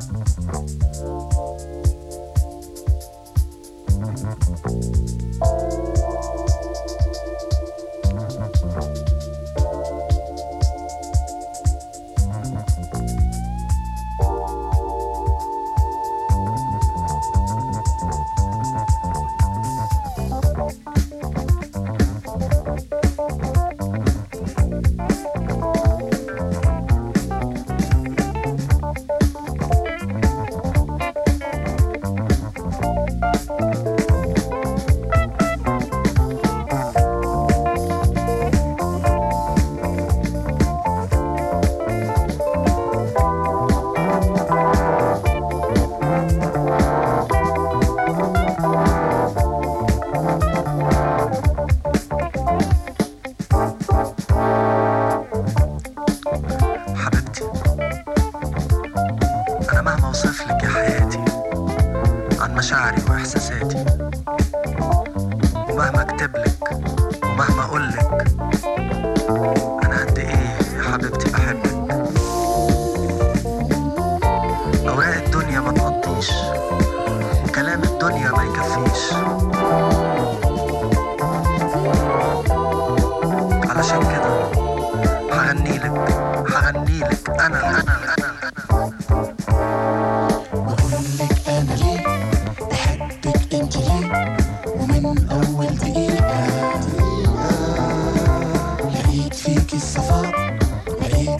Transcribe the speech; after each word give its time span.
Thank 0.00 0.28
you. 5.96 5.99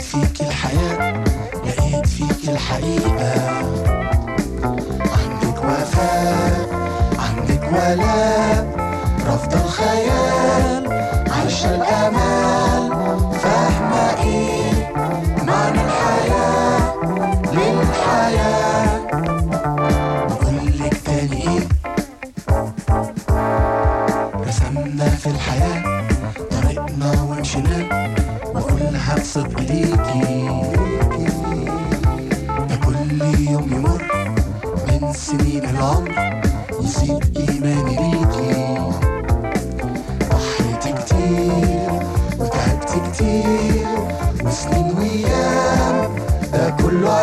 فيك 0.01 0.41
الحياة 0.41 1.25
لقيت 1.67 2.07
فيك 2.07 2.49
الحقيقة. 2.49 3.80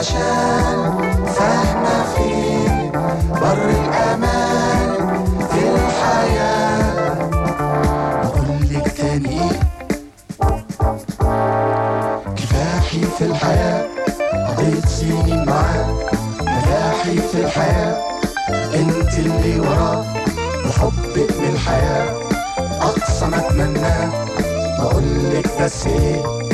عشان 0.08 1.26
فاهمة 1.26 2.04
فيه 2.16 2.92
بر 3.42 3.70
الأمان 3.70 5.26
في 5.52 5.60
الحياة. 5.76 7.30
بقولك 8.24 8.88
تاني. 8.98 9.42
كفاحي 12.36 13.02
في 13.18 13.26
الحياة. 13.26 13.86
قضيت 14.48 14.88
سنين 14.88 15.46
معاه. 15.46 15.86
نجاحي 16.42 17.18
في 17.32 17.42
الحياة. 17.46 18.02
انت 18.76 19.20
اللي 19.20 19.60
وراه. 19.60 20.06
وحبك 20.68 21.32
للحياة. 21.40 22.16
أقصى 22.82 23.26
ما 23.26 23.38
أتمناه. 23.38 24.12
بقولك 24.80 25.62
بس 25.62 25.88
إيه؟ 25.88 26.47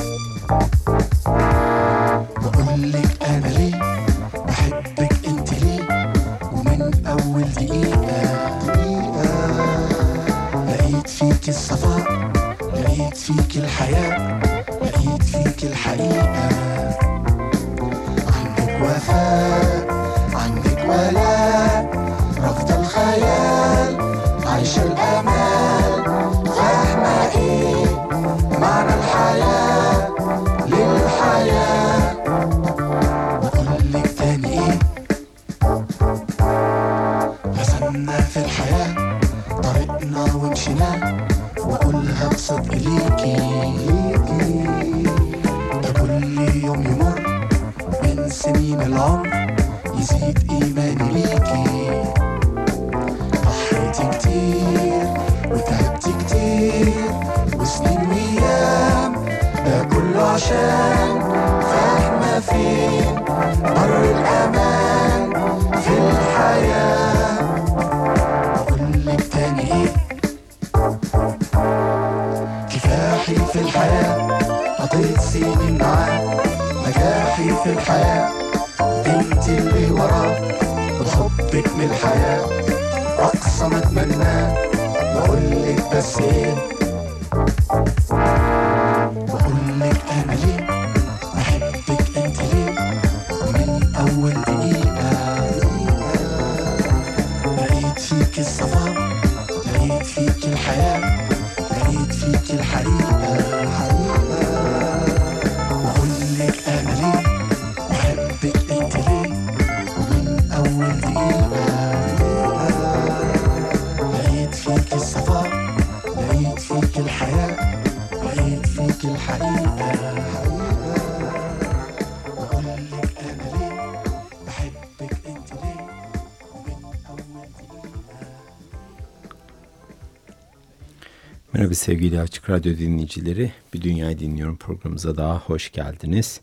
Sevgili 131.83 132.19
Açık 132.19 132.49
Radyo 132.49 132.77
dinleyicileri. 132.77 133.51
Bir 133.73 133.81
Dünyayı 133.81 134.19
Dinliyorum 134.19 134.57
programımıza 134.57 135.17
daha 135.17 135.39
hoş 135.39 135.71
geldiniz. 135.71 136.41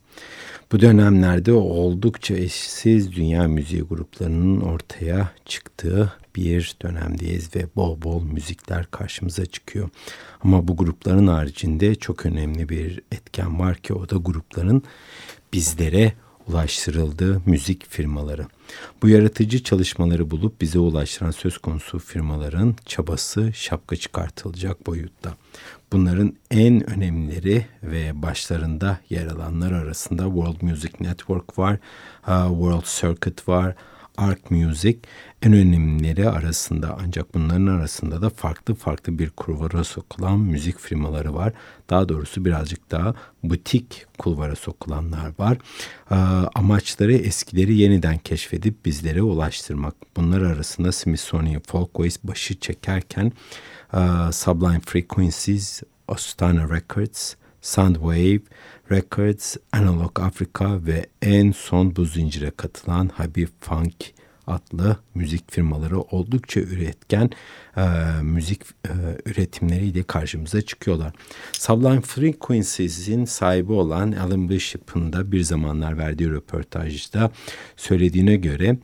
Bu 0.73 0.81
dönemlerde 0.81 1.53
oldukça 1.53 2.35
eşsiz 2.35 3.13
dünya 3.13 3.49
müziği 3.49 3.83
gruplarının 3.83 4.61
ortaya 4.61 5.33
çıktığı 5.45 6.13
bir 6.37 6.77
dönemdeyiz 6.83 7.57
ve 7.57 7.67
bol 7.77 8.03
bol 8.03 8.23
müzikler 8.23 8.87
karşımıza 8.91 9.47
çıkıyor. 9.47 9.89
Ama 10.45 10.69
bu 10.69 10.77
grupların 10.77 11.27
haricinde 11.27 11.95
çok 11.95 12.27
önemli 12.27 12.69
bir 12.69 13.01
etken 13.13 13.61
var 13.61 13.77
ki 13.77 13.95
o 13.95 14.09
da 14.09 14.17
grupların 14.17 14.83
bizlere 15.53 16.13
ulaştırıldığı 16.49 17.43
müzik 17.47 17.87
firmaları. 17.91 18.47
Bu 19.03 19.09
yaratıcı 19.09 19.63
çalışmaları 19.63 20.31
bulup 20.31 20.61
bize 20.61 20.79
ulaştıran 20.79 21.31
söz 21.31 21.59
konusu 21.59 21.99
firmaların 21.99 22.77
çabası 22.87 23.53
şapka 23.53 23.97
çıkartılacak 23.97 24.87
boyutta. 24.87 25.35
Bunların 25.93 26.35
en 26.51 26.91
önemlileri 26.91 27.67
ve 27.83 28.23
başlarında 28.23 28.99
yer 29.11 29.27
alanlar 29.27 29.73
arasında 29.73 30.25
World 30.25 30.63
Music 30.63 30.93
Network 31.01 31.59
var, 31.59 31.79
World 32.49 32.85
Circuit 33.01 33.49
var, 33.49 33.75
Arc 34.17 34.41
Music 34.51 34.99
en 35.43 35.53
önemlileri 35.53 36.29
arasında 36.29 36.99
ancak 37.05 37.35
bunların 37.35 37.67
arasında 37.67 38.23
da 38.23 38.31
farklı 38.31 38.75
farklı 38.75 39.19
bir 39.19 39.31
kulvara 39.31 39.85
sokulan 39.85 40.39
müzik 40.39 40.79
firmaları 40.79 41.35
var. 41.35 41.53
Daha 41.91 42.09
doğrusu 42.09 42.45
birazcık 42.45 42.91
daha 42.91 43.15
butik 43.43 44.07
kulvara 44.19 44.57
sokulanlar 44.57 45.33
var. 45.39 45.59
Ee, 46.11 46.15
amaçları 46.55 47.13
eskileri 47.13 47.77
yeniden 47.77 48.19
keşfedip 48.19 48.85
bizlere 48.85 49.23
ulaştırmak. 49.23 49.95
Bunlar 50.17 50.41
arasında 50.43 50.93
Smithsonian 50.93 51.63
Folkways 51.67 52.19
başı 52.25 52.61
çekerken 52.61 53.33
e, 53.95 54.33
Sublime 54.33 54.81
Frequencies, 54.81 55.83
Ostana 56.09 56.69
Records, 56.77 57.35
Soundwave 57.63 58.41
Records, 58.91 59.57
Analog 59.73 60.21
Africa 60.21 60.87
ve 60.87 61.07
en 61.23 61.53
son 61.53 61.97
bu 61.97 62.05
zincire 62.05 62.51
katılan 62.51 63.09
Habib 63.09 63.49
Funk 63.61 63.95
adlı 64.47 64.97
müzik 65.15 65.53
firmaları 65.53 66.01
oldukça 66.01 66.61
üretken 66.61 67.31
e, 67.77 67.83
müzik 68.23 68.63
e, 68.63 68.93
üretimleriyle 69.27 70.03
karşımıza 70.03 70.63
çıkıyorlar. 70.63 71.13
Sublime 71.53 72.01
Frequencies'in 72.01 73.25
sahibi 73.25 73.73
olan 73.73 74.13
Alan 74.13 74.51
Bishop'ın 74.51 75.13
da 75.13 75.33
bir 75.33 75.43
zamanlar 75.43 75.99
verdiği 75.99 76.31
röportajda 76.31 77.31
söylediğine 77.77 78.37
göre 78.37 78.77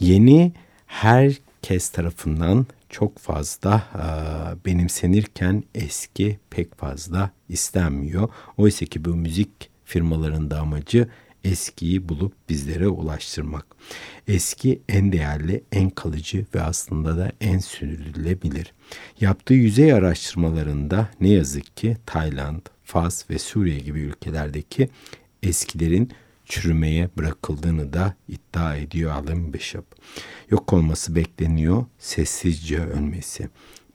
yeni 0.00 0.52
herkes 0.86 1.90
tarafından 1.90 2.66
çok 2.90 3.18
fazla 3.18 3.82
e, 3.94 4.04
benimsenirken 4.66 5.64
eski 5.74 6.38
pek 6.50 6.78
fazla 6.78 7.30
istenmiyor. 7.48 8.28
Oysa 8.56 8.86
ki 8.86 9.04
bu 9.04 9.08
müzik 9.08 9.70
firmalarının 9.84 10.50
da 10.50 10.60
amacı 10.60 11.08
eskiyi 11.44 12.08
bulup 12.08 12.32
bizlere 12.48 12.88
ulaştırmak. 12.88 13.66
Eski 14.28 14.82
en 14.88 15.12
değerli, 15.12 15.64
en 15.72 15.90
kalıcı 15.90 16.46
ve 16.54 16.62
aslında 16.62 17.18
da 17.18 17.32
en 17.40 17.58
sürdürülebilir. 17.58 18.72
Yaptığı 19.20 19.54
yüzey 19.54 19.92
araştırmalarında 19.92 21.08
ne 21.20 21.28
yazık 21.28 21.76
ki 21.76 21.96
Tayland, 22.06 22.60
Fas 22.84 23.30
ve 23.30 23.38
Suriye 23.38 23.78
gibi 23.78 24.00
ülkelerdeki 24.00 24.88
eskilerin 25.42 26.10
çürümeye 26.50 27.10
bırakıldığını 27.18 27.92
da 27.92 28.14
iddia 28.28 28.76
ediyor 28.76 29.10
Alan 29.10 29.52
Bishop. 29.52 29.84
Yok 30.50 30.72
olması 30.72 31.14
bekleniyor, 31.14 31.84
sessizce 31.98 32.84
ölmesi. 32.84 33.48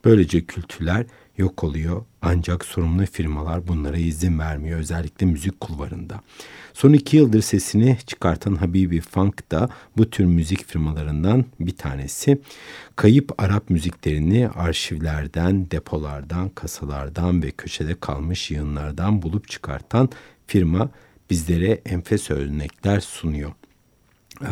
Böylece 0.06 0.46
kültürler 0.46 1.06
yok 1.38 1.64
oluyor 1.64 2.06
ancak 2.22 2.66
sorumlu 2.66 3.06
firmalar 3.06 3.68
bunlara 3.68 3.98
izin 3.98 4.40
vermiyor 4.40 4.80
özellikle 4.80 5.26
müzik 5.26 5.60
kulvarında. 5.60 6.22
Son 6.74 6.94
iki 6.94 7.18
yıldır 7.18 7.42
sesini 7.42 7.98
çıkartan 8.08 8.56
Habibi 8.56 9.02
Funk 9.02 9.52
da 9.52 9.70
bu 9.98 10.10
tür 10.10 10.26
müzik 10.26 10.66
firmalarından 10.66 11.46
bir 11.60 11.78
tanesi. 11.78 12.42
Kayıp 12.96 13.42
Arap 13.42 13.70
müziklerini 13.70 14.50
arşivlerden, 14.50 15.72
depolardan, 15.72 16.50
kasalardan 16.50 17.44
ve 17.44 17.52
köşede 17.52 18.00
kalmış 18.00 18.52
yığınlardan 18.52 19.22
bulup 19.22 19.50
çıkartan 19.50 20.10
firma 20.48 20.90
bizlere 21.30 21.82
enfes 21.86 22.32
örnekler 22.32 23.00
sunuyor. 23.00 23.52
Ee, 24.42 24.48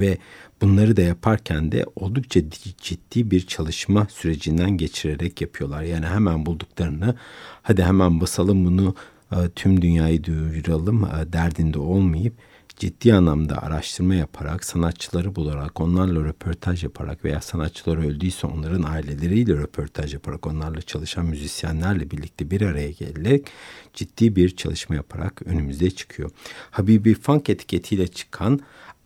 ve 0.00 0.18
bunları 0.62 0.96
da 0.96 1.02
yaparken 1.02 1.72
de 1.72 1.86
oldukça 1.96 2.40
ciddi 2.82 3.30
bir 3.30 3.46
çalışma 3.46 4.06
sürecinden 4.10 4.70
geçirerek 4.70 5.40
yapıyorlar. 5.40 5.82
Yani 5.82 6.06
hemen 6.06 6.46
bulduklarını 6.46 7.16
hadi 7.62 7.82
hemen 7.82 8.20
basalım 8.20 8.64
bunu 8.64 8.94
e, 9.32 9.36
tüm 9.56 9.82
dünyayı 9.82 10.24
duyuralım 10.24 11.04
e, 11.04 11.32
derdinde 11.32 11.78
olmayıp 11.78 12.34
ciddi 12.76 13.14
anlamda 13.14 13.62
araştırma 13.62 14.14
yaparak, 14.14 14.64
sanatçıları 14.64 15.36
bularak, 15.36 15.80
onlarla 15.80 16.24
röportaj 16.24 16.84
yaparak 16.84 17.24
veya 17.24 17.40
sanatçılar 17.40 17.96
öldüyse 17.96 18.46
onların 18.46 18.82
aileleriyle 18.82 19.52
röportaj 19.52 20.14
yaparak, 20.14 20.46
onlarla 20.46 20.82
çalışan 20.82 21.26
müzisyenlerle 21.26 22.10
birlikte 22.10 22.50
bir 22.50 22.60
araya 22.60 22.90
gelerek 22.90 23.46
ciddi 23.94 24.36
bir 24.36 24.56
çalışma 24.56 24.94
yaparak 24.94 25.42
önümüze 25.46 25.90
çıkıyor. 25.90 26.30
Habibi 26.70 27.14
Funk 27.14 27.50
etiketiyle 27.50 28.08
çıkan 28.08 28.60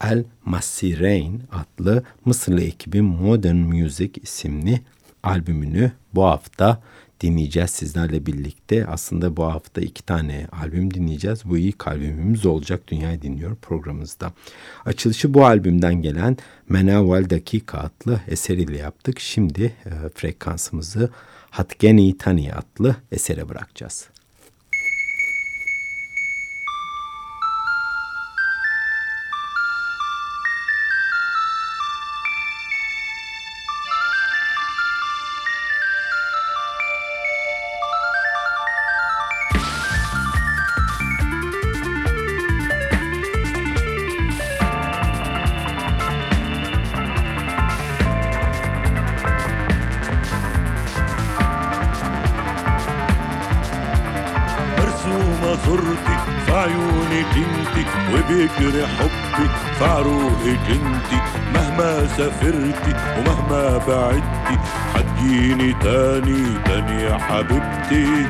El 0.05 0.25
Masirein 0.45 1.43
adlı 1.53 2.03
Mısırlı 2.25 2.61
ekibin 2.61 3.05
Modern 3.05 3.57
Music 3.57 4.21
isimli 4.23 4.81
albümünü 5.23 5.93
bu 6.15 6.25
hafta 6.25 6.83
dinleyeceğiz 7.21 7.71
sizlerle 7.71 8.27
birlikte. 8.27 8.87
Aslında 8.87 9.37
bu 9.37 9.45
hafta 9.45 9.81
iki 9.81 10.03
tane 10.03 10.47
albüm 10.63 10.95
dinleyeceğiz. 10.95 11.45
Bu 11.45 11.59
ilk 11.59 11.87
albümümüz 11.87 12.47
olacak 12.47 12.89
Dünyayı 12.89 13.23
Dinliyor 13.23 13.57
programımızda. 13.57 14.33
Açılışı 14.85 15.35
bu 15.35 15.47
albümden 15.47 16.03
gelen 16.03 16.37
Menavel 16.69 17.31
Dakika 17.31 17.79
adlı 17.79 18.21
eser 18.29 18.59
ile 18.59 18.77
yaptık. 18.77 19.21
Şimdi 19.21 19.63
e, 19.87 19.91
frekansımızı 20.15 21.11
Hatgeni 21.51 22.19
Tani 22.19 22.53
adlı 22.55 22.97
esere 23.13 23.49
bırakacağız. 23.49 24.16
فكر 57.35 58.87
حبي 58.87 59.49
فعروقك 59.81 60.71
انتي 60.71 61.21
مهما 61.55 62.07
سافرتي 62.07 62.95
ومهما 63.19 63.79
بعدتي 63.89 64.59
حتجيني 64.95 65.73
تاني 65.73 66.59
تاني 66.65 67.03
يا 67.03 67.19
حبيبتي. 67.19 68.27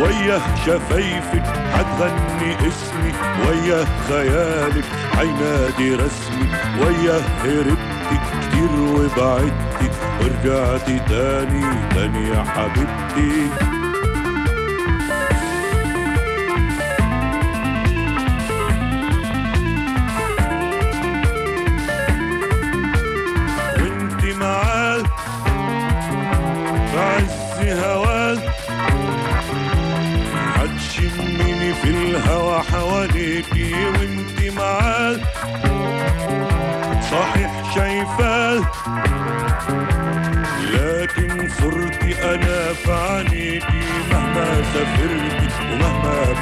وياه 0.00 0.40
شفايفك 0.66 1.44
حتغني 1.74 2.54
اسمي 2.68 3.12
وياه 3.48 3.86
خيالك 4.08 4.84
حينادي 5.16 5.94
رسمي 5.94 6.48
وياه 6.80 7.20
هربتي 7.44 8.39
كتير 8.60 8.80
وبعدتي 8.80 9.90
ورجعتي 10.20 10.98
تاني 11.08 11.64
تاني 11.94 12.28
يا 12.28 12.44
حبيبتي. 12.44 13.79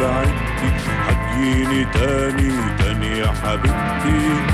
بعدتي 0.00 0.68
هتجيني 1.08 1.84
تاني 1.84 2.52
تاني 2.78 3.18
يا 3.18 3.26
حبيبتي. 3.26 4.47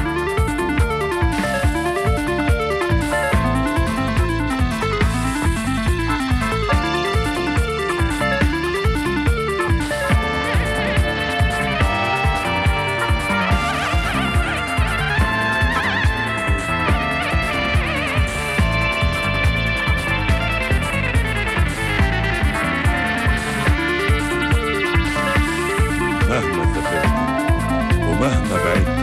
manda, 28.25 28.59
velho. 28.59 28.94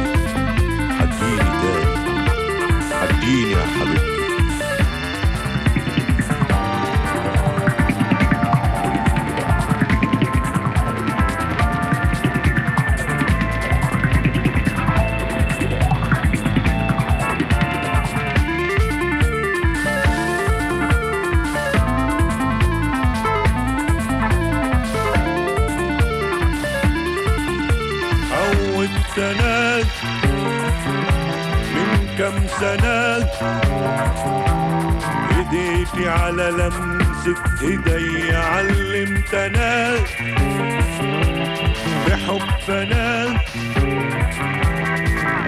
إيدي 37.64 38.36
علمت 38.36 39.36
ناس 39.36 40.10
بحب 42.08 42.70
ناس 42.70 43.42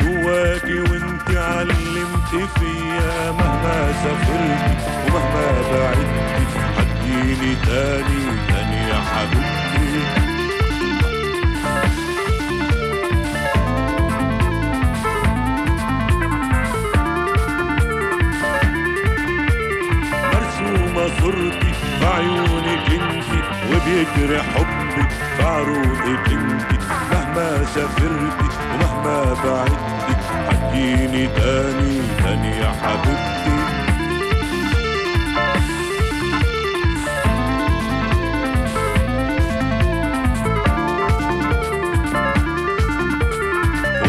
جواكي 0.01 0.79
وانت 0.79 1.29
علمت 1.37 2.29
فيا 2.29 3.31
مهما 3.31 3.93
سافرت 4.03 4.77
ومهما 5.07 5.61
بعدت 5.71 6.13
تاني 7.03 7.55
تاني. 7.65 8.32
وبيجري 24.03 24.41
حبك 24.41 25.09
في 25.37 25.43
عروقك 25.43 26.31
انتي 26.31 26.77
مهما 27.11 27.65
سافرتي 27.65 28.49
ومهما 28.73 29.33
بعدتي 29.43 30.15
هتجيني 30.49 31.27
تاني 31.27 32.01
تاني 32.23 32.57
يا 32.57 32.71
حبيبتي. 32.83 33.53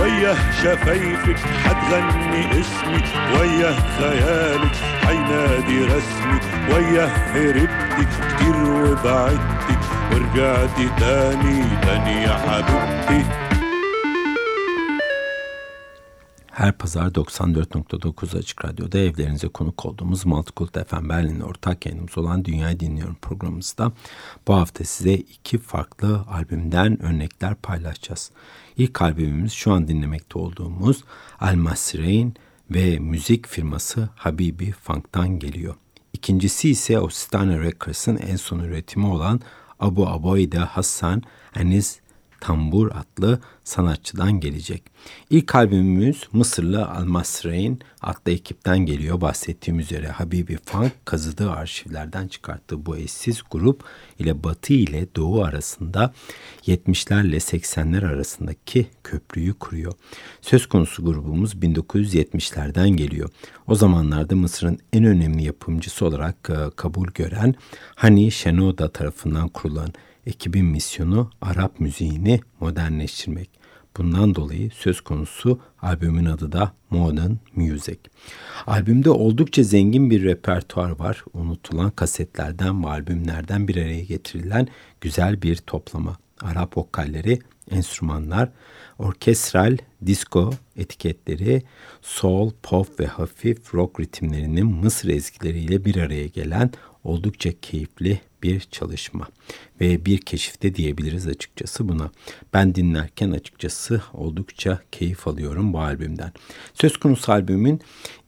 وياه 0.01 0.37
شفايفك 0.63 1.39
حتغني 1.65 2.61
اسمي 2.61 3.03
وياه 3.39 3.77
خيالك 3.99 4.77
حينادي 5.07 5.85
رسمي 5.85 6.39
وياه 6.75 7.07
هربتي 7.07 8.05
كتير 8.05 8.57
وبعدتي. 8.57 9.74
ورجعتي 10.12 10.90
تاني 11.00 11.58
تاني 11.82 12.24
يا 12.24 12.34
حبيبتي 12.34 13.50
Her 16.60 16.72
pazar 16.72 17.08
94.9 17.08 18.38
Açık 18.38 18.66
Radyo'da 18.66 18.98
evlerinize 18.98 19.48
konuk 19.48 19.86
olduğumuz 19.86 20.26
Multicult 20.26 20.88
FM 20.88 21.10
Berlin'le 21.10 21.42
ortak 21.42 21.86
yayınımız 21.86 22.18
olan 22.18 22.46
Dünyayı 22.46 22.80
Dinliyorum 22.80 23.18
programımızda 23.22 23.92
bu 24.48 24.54
hafta 24.54 24.84
size 24.84 25.14
iki 25.14 25.58
farklı 25.58 26.26
albümden 26.30 27.02
örnekler 27.04 27.56
paylaşacağız. 27.56 28.32
İlk 28.78 29.02
albümümüz 29.02 29.54
şu 29.54 29.74
an 29.74 29.88
dinlemekte 29.88 30.40
olduğumuz 30.40 31.04
Al 31.40 31.56
Masrein 31.56 32.34
ve 32.72 33.00
müzik 33.00 33.48
firması 33.48 34.10
Habibi 34.16 34.72
Funk'tan 34.72 35.40
geliyor. 35.40 35.76
İkincisi 36.14 36.70
ise 36.70 37.00
Ostana 37.00 37.60
Records'ın 37.60 38.18
en 38.18 38.36
son 38.36 38.60
üretimi 38.60 39.08
olan 39.08 39.42
Abu 39.81 40.07
Aboide 40.07 40.59
Hassan 40.59 41.23
Aniz 41.55 42.01
Tambur 42.45 42.91
adlı 42.91 43.41
sanatçıdan 43.65 44.41
gelecek. 44.41 44.83
İlk 45.31 45.55
albümümüz 45.55 46.23
Mısırlı 46.33 46.87
Almasrein 46.87 47.81
adlı 48.03 48.33
ekipten 48.33 48.79
geliyor. 48.79 49.21
Bahsettiğim 49.21 49.81
üzere 49.81 50.09
Habibi 50.09 50.59
Funk 50.65 50.93
kazıdığı 51.05 51.51
arşivlerden 51.51 52.29
çıkarttığı 52.29 52.87
bu 52.87 52.97
eşsiz 52.97 53.43
grup 53.51 53.85
ile 54.19 54.45
Batı 54.45 54.73
ile 54.73 55.07
Doğu 55.17 55.45
arasında 55.45 56.13
70'lerle 56.67 57.37
80'ler 57.37 58.07
arasındaki 58.07 58.87
köprüyü 59.05 59.55
kuruyor. 59.55 59.93
Söz 60.41 60.67
konusu 60.67 61.05
grubumuz 61.05 61.55
1970'lerden 61.55 62.89
geliyor. 62.89 63.31
O 63.67 63.75
zamanlarda 63.75 64.37
Mısır'ın 64.37 64.79
en 64.93 65.05
önemli 65.05 65.45
yapımcısı 65.45 66.07
olarak 66.07 66.51
e, 66.51 66.71
kabul 66.77 67.07
gören 67.07 67.55
Hani 67.95 68.31
Şenoda 68.31 68.89
tarafından 68.89 69.49
kurulan 69.49 69.93
ekibin 70.27 70.67
misyonu 70.67 71.31
Arap 71.41 71.81
müziğini 71.81 72.41
modernleştirmek. 72.61 73.51
Bundan 73.97 74.35
dolayı 74.35 74.71
söz 74.71 75.01
konusu 75.01 75.61
albümün 75.83 76.25
adı 76.25 76.53
da 76.53 76.73
Modern 76.91 77.33
Music. 77.57 77.99
Albümde 78.67 79.11
oldukça 79.11 79.63
zengin 79.63 80.11
bir 80.11 80.25
repertuar 80.25 80.91
var. 80.91 81.25
Unutulan 81.35 81.91
kasetlerden 81.91 82.85
ve 82.85 82.89
albümlerden 82.89 83.69
bir 83.69 83.77
araya 83.77 84.05
getirilen 84.05 84.69
güzel 85.01 85.43
bir 85.43 85.57
toplama. 85.57 86.17
Arap 86.41 86.79
vokalleri, 86.79 87.39
enstrümanlar, 87.71 88.49
orkestral, 88.99 89.77
disco 90.07 90.51
etiketleri, 90.77 91.63
soul, 92.03 92.51
pop 92.63 93.01
ve 93.01 93.07
hafif 93.07 93.75
rock 93.75 94.01
ritimlerinin 94.01 94.67
Mısır 94.67 95.09
ezgileriyle 95.09 95.85
bir 95.85 95.97
araya 95.97 96.27
gelen 96.27 96.71
oldukça 97.05 97.51
keyifli 97.63 98.21
bir 98.43 98.61
çalışma 98.61 99.29
ve 99.81 100.05
bir 100.05 100.19
keşifte 100.19 100.75
diyebiliriz 100.75 101.27
açıkçası 101.27 101.89
buna. 101.89 102.11
Ben 102.55 102.75
dinlerken 102.75 103.31
açıkçası 103.31 104.03
oldukça 104.13 104.81
keyif 104.93 105.29
alıyorum 105.29 105.73
bu 105.73 105.81
albümden. 105.81 106.33
Söz 106.75 106.97
konusu 106.97 107.33
albümün 107.33 107.81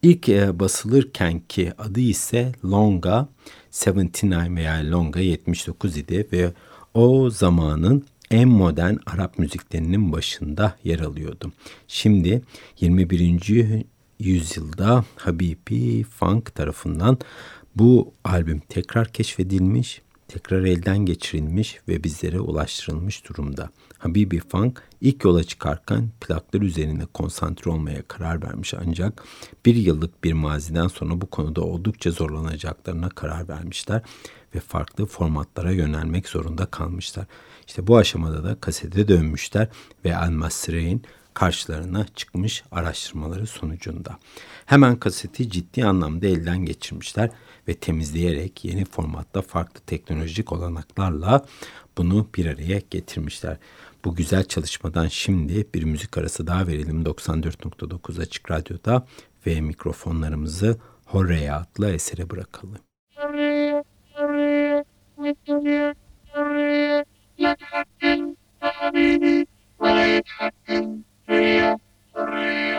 ilk 0.02 0.28
e, 0.28 0.58
basılırkenki 0.58 1.72
adı 1.78 2.00
ise 2.00 2.52
Longa 2.64 3.28
79 3.86 4.56
veya 4.56 4.90
Longa 4.90 5.20
79 5.20 5.96
idi 5.96 6.28
ve 6.32 6.52
o 6.94 7.30
zamanın 7.30 8.04
en 8.30 8.48
modern 8.48 8.96
Arap 9.06 9.38
müziklerinin 9.38 10.12
başında 10.12 10.76
yer 10.84 11.00
alıyordu. 11.00 11.52
Şimdi 11.88 12.42
21. 12.80 13.84
yüzyılda 14.18 15.04
Habibi 15.16 16.02
Funk 16.02 16.54
tarafından 16.54 17.18
bu 17.76 18.14
albüm 18.24 18.60
tekrar 18.68 19.08
keşfedilmiş, 19.08 20.02
tekrar 20.28 20.62
elden 20.62 20.98
geçirilmiş 20.98 21.80
ve 21.88 22.04
bizlere 22.04 22.40
ulaştırılmış 22.40 23.28
durumda. 23.28 23.70
Habibi 23.98 24.40
Funk 24.40 24.82
ilk 25.00 25.24
yola 25.24 25.44
çıkarken 25.44 26.10
plaklar 26.20 26.60
üzerine 26.60 27.06
konsantre 27.06 27.70
olmaya 27.70 28.02
karar 28.08 28.42
vermiş 28.42 28.74
ancak 28.74 29.24
bir 29.66 29.74
yıllık 29.74 30.24
bir 30.24 30.32
maziden 30.32 30.88
sonra 30.88 31.20
bu 31.20 31.26
konuda 31.26 31.60
oldukça 31.60 32.10
zorlanacaklarına 32.10 33.08
karar 33.08 33.48
vermişler 33.48 34.02
ve 34.54 34.60
farklı 34.60 35.06
formatlara 35.06 35.72
yönelmek 35.72 36.28
zorunda 36.28 36.66
kalmışlar. 36.66 37.26
İşte 37.66 37.86
bu 37.86 37.96
aşamada 37.96 38.44
da 38.44 38.60
kasete 38.60 39.08
dönmüşler 39.08 39.68
ve 40.04 40.16
Al 40.16 40.30
Masre'in 40.30 41.02
karşılarına 41.36 42.06
çıkmış 42.06 42.64
araştırmaları 42.72 43.46
sonucunda. 43.46 44.18
Hemen 44.66 44.96
kaseti 44.96 45.50
ciddi 45.50 45.84
anlamda 45.84 46.26
elden 46.26 46.58
geçirmişler 46.58 47.30
ve 47.68 47.74
temizleyerek 47.74 48.64
yeni 48.64 48.84
formatta 48.84 49.42
farklı 49.42 49.80
teknolojik 49.80 50.52
olanaklarla 50.52 51.46
bunu 51.98 52.28
bir 52.36 52.46
araya 52.46 52.80
getirmişler. 52.90 53.56
Bu 54.04 54.14
güzel 54.14 54.44
çalışmadan 54.44 55.08
şimdi 55.08 55.66
bir 55.74 55.82
müzik 55.82 56.18
arası 56.18 56.46
daha 56.46 56.66
verelim 56.66 57.02
94.9 57.02 58.22
Açık 58.22 58.50
Radyo'da 58.50 59.06
ve 59.46 59.60
mikrofonlarımızı 59.60 60.78
Horreya 61.04 61.56
adlı 61.56 61.90
esere 61.90 62.30
bırakalım. 62.30 62.78
Thank 70.66 70.68
you. 70.68 71.05
Música 71.28 72.75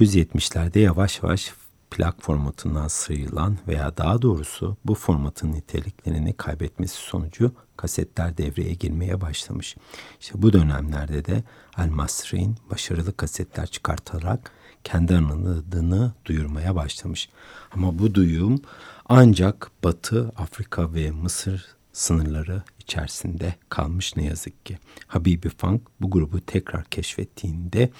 ...1970'lerde 0.00 0.78
yavaş 0.78 1.22
yavaş 1.22 1.52
plak 1.90 2.22
formatından 2.22 2.88
sıyrılan 2.88 3.58
veya 3.68 3.96
daha 3.96 4.22
doğrusu 4.22 4.76
bu 4.84 4.94
formatın 4.94 5.52
niteliklerini 5.52 6.32
kaybetmesi 6.32 6.96
sonucu 6.96 7.52
kasetler 7.76 8.38
devreye 8.38 8.74
girmeye 8.74 9.20
başlamış. 9.20 9.76
İşte 10.20 10.42
bu 10.42 10.52
dönemlerde 10.52 11.24
de 11.24 11.44
El 11.78 11.88
Masri'nin 11.88 12.56
başarılı 12.70 13.16
kasetler 13.16 13.66
çıkartarak 13.66 14.52
kendi 14.84 15.14
adını 15.14 16.12
duyurmaya 16.24 16.74
başlamış. 16.74 17.28
Ama 17.72 17.98
bu 17.98 18.14
duyum 18.14 18.62
ancak 19.08 19.70
Batı, 19.84 20.32
Afrika 20.36 20.94
ve 20.94 21.10
Mısır 21.10 21.79
sınırları 22.00 22.62
içerisinde 22.78 23.54
kalmış 23.68 24.16
ne 24.16 24.24
yazık 24.24 24.66
ki. 24.66 24.78
Habibi 25.06 25.48
Funk 25.48 25.82
bu 26.00 26.10
grubu 26.10 26.40
tekrar 26.40 26.84
keşfettiğinde 26.84 27.90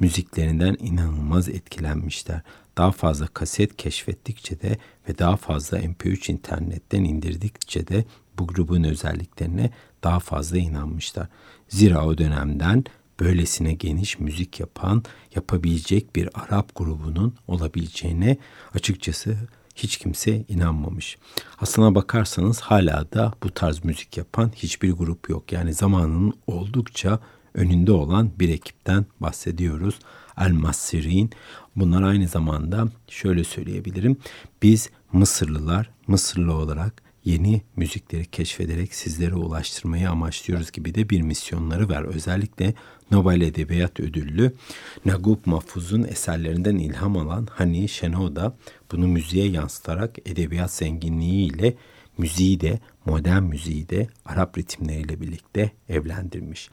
müziklerinden 0.00 0.76
inanılmaz 0.80 1.48
etkilenmişler. 1.48 2.40
Daha 2.78 2.92
fazla 2.92 3.26
kaset 3.26 3.76
keşfettikçe 3.76 4.60
de 4.60 4.78
ve 5.08 5.18
daha 5.18 5.36
fazla 5.36 5.78
MP3 5.78 6.32
internetten 6.32 7.04
indirdikçe 7.04 7.88
de 7.88 8.04
bu 8.38 8.46
grubun 8.46 8.84
özelliklerine 8.84 9.70
daha 10.04 10.20
fazla 10.20 10.58
inanmışlar. 10.58 11.28
Zira 11.68 12.06
o 12.06 12.18
dönemden 12.18 12.84
böylesine 13.20 13.72
geniş 13.72 14.18
müzik 14.18 14.60
yapan, 14.60 15.04
yapabilecek 15.34 16.16
bir 16.16 16.28
Arap 16.34 16.74
grubunun 16.74 17.34
olabileceğine 17.48 18.36
açıkçası 18.74 19.36
hiç 19.74 19.96
kimse 19.96 20.44
inanmamış. 20.48 21.18
Aslına 21.58 21.94
bakarsanız 21.94 22.60
hala 22.60 23.12
da 23.12 23.32
bu 23.42 23.50
tarz 23.50 23.84
müzik 23.84 24.16
yapan 24.16 24.52
hiçbir 24.56 24.92
grup 24.92 25.28
yok. 25.28 25.52
Yani 25.52 25.74
zamanının 25.74 26.34
oldukça 26.46 27.18
önünde 27.54 27.92
olan 27.92 28.30
bir 28.38 28.48
ekipten 28.48 29.06
bahsediyoruz. 29.20 29.98
El 30.38 30.52
Massirin. 30.52 31.30
Bunlar 31.76 32.02
aynı 32.02 32.28
zamanda 32.28 32.88
şöyle 33.08 33.44
söyleyebilirim. 33.44 34.16
Biz 34.62 34.90
Mısırlılar, 35.12 35.90
Mısırlı 36.06 36.54
olarak 36.54 37.02
yeni 37.24 37.62
müzikleri 37.76 38.26
keşfederek 38.26 38.94
sizlere 38.94 39.34
ulaştırmayı 39.34 40.10
amaçlıyoruz 40.10 40.72
gibi 40.72 40.94
de 40.94 41.10
bir 41.10 41.22
misyonları 41.22 41.88
var. 41.88 42.02
Özellikle 42.02 42.74
Nobel 43.10 43.40
Edebiyat 43.40 44.00
Ödüllü 44.00 44.52
Nagup 45.04 45.46
Mahfuz'un 45.46 46.02
eserlerinden 46.02 46.76
ilham 46.76 47.16
alan 47.16 47.48
Hani 47.50 47.88
Şenol 47.88 48.36
da 48.36 48.56
bunu 48.92 49.08
müziğe 49.08 49.48
yansıtarak 49.48 50.18
edebiyat 50.26 50.70
zenginliğiyle 50.70 51.74
müziği 52.18 52.60
de 52.60 52.80
modern 53.06 53.42
müziği 53.42 53.88
de 53.88 54.08
Arap 54.24 54.58
ritimleriyle 54.58 55.20
birlikte 55.20 55.70
evlendirmiş. 55.88 56.70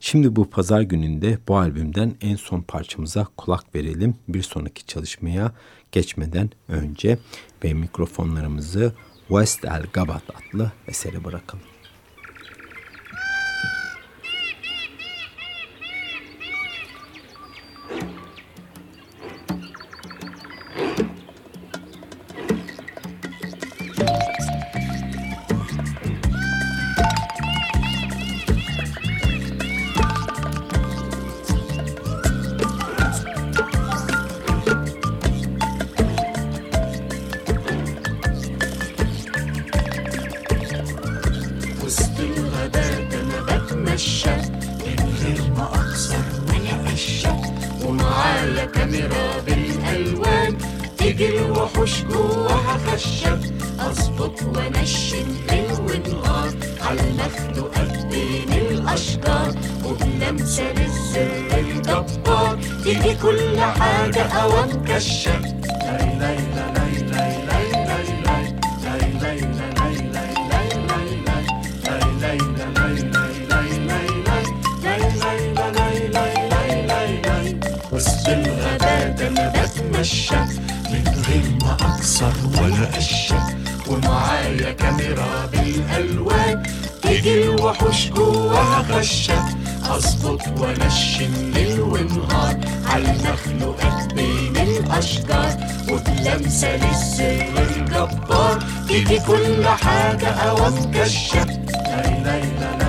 Şimdi 0.00 0.36
bu 0.36 0.50
pazar 0.50 0.80
gününde 0.80 1.38
bu 1.48 1.56
albümden 1.56 2.14
en 2.20 2.36
son 2.36 2.62
parçamıza 2.62 3.26
kulak 3.36 3.74
verelim. 3.74 4.14
Bir 4.28 4.42
sonraki 4.42 4.86
çalışmaya 4.86 5.52
geçmeden 5.92 6.50
önce 6.68 7.18
ve 7.64 7.74
mikrofonlarımızı 7.74 8.92
West 9.28 9.64
El 9.64 9.82
Gabat 9.92 10.22
adlı 10.30 10.72
eseri 10.88 11.24
bırakalım. 11.24 11.75
وحوش 87.66 88.10
جواها 88.10 88.82
خشة 88.82 89.44
أسقط 89.90 90.40
ونشن 90.60 91.50
ليل 91.54 91.80
ونهار 91.80 92.56
عالمخلوقات 92.86 94.14
بين 94.14 94.56
الأشجار 94.56 95.56
وبلمسة 95.90 96.76
للسر 96.76 97.46
الجبار. 97.58 98.62
تيجي 98.88 99.18
كل 99.20 99.66
حاجة 99.68 100.28
أوام 100.28 100.90
كشة 100.94 101.44
لا 101.44 102.02
لا 102.24 102.40
لا 102.40 102.78
لا 102.78 102.88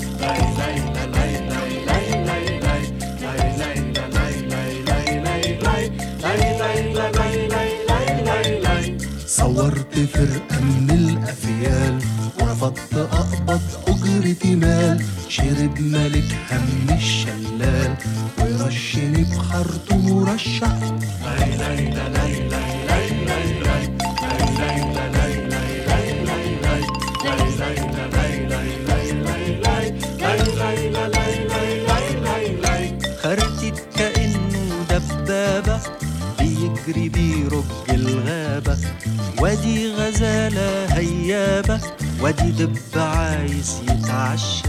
لاي 7.49 7.87
لاي 7.89 8.23
لاي 8.25 8.61
لاي 8.61 8.99
صورت 9.27 9.99
فرقة 9.99 10.61
من 10.61 10.91
الأفيال 10.91 11.99
ورفضت 12.41 12.95
أقبض 12.95 13.61
أجرة 13.89 14.57
مال 14.57 15.05
شرب 15.29 15.81
ملك 15.81 16.37
هم 16.53 16.89
همش 16.89 17.18
عايز 43.59 43.83
يتعشى. 43.83 44.69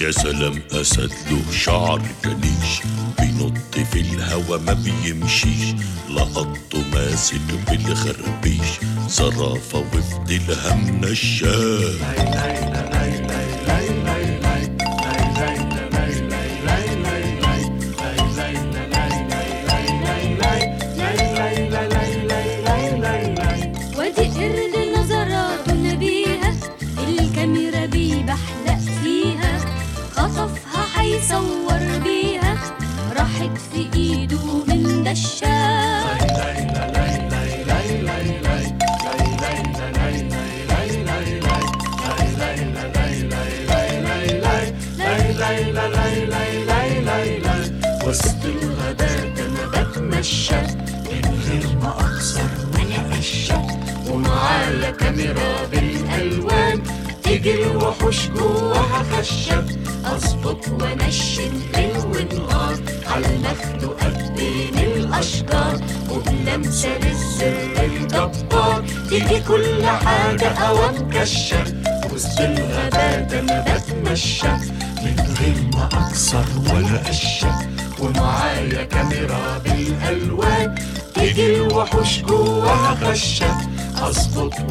يا 0.00 0.10
سلام 0.10 0.62
أسد 0.72 1.12
له 1.30 1.52
شعر 1.52 2.02
كنيش 2.24 2.82
بينط 3.18 3.78
في 3.92 4.00
الهوا 4.00 4.58
ما 4.58 4.72
بيمشيش. 4.72 5.74
لقطه 6.10 6.82
ماسك 6.92 7.40
بالخربيش 7.68 8.68
زرافة 9.08 9.78
وفد 9.78 10.30
الهم 10.30 11.00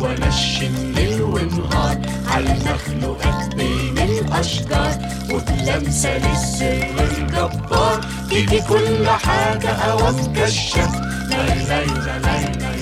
ونشم 0.05 0.93
ليل 0.95 1.21
ونهار 1.21 1.97
على 2.27 2.51
المخلوقات 2.51 3.55
بين 3.55 3.97
الأشجار 3.97 4.95
وبلمسة 5.31 6.17
للسر 6.17 6.95
الجبار. 6.99 8.05
تيجي 8.29 8.61
كل 8.61 9.09
حاجة 9.09 9.69
أوام 9.69 10.33
كشاف 10.33 10.95
لا 11.29 11.55
لا 11.69 11.85
لا 11.85 12.19
لا 12.19 12.74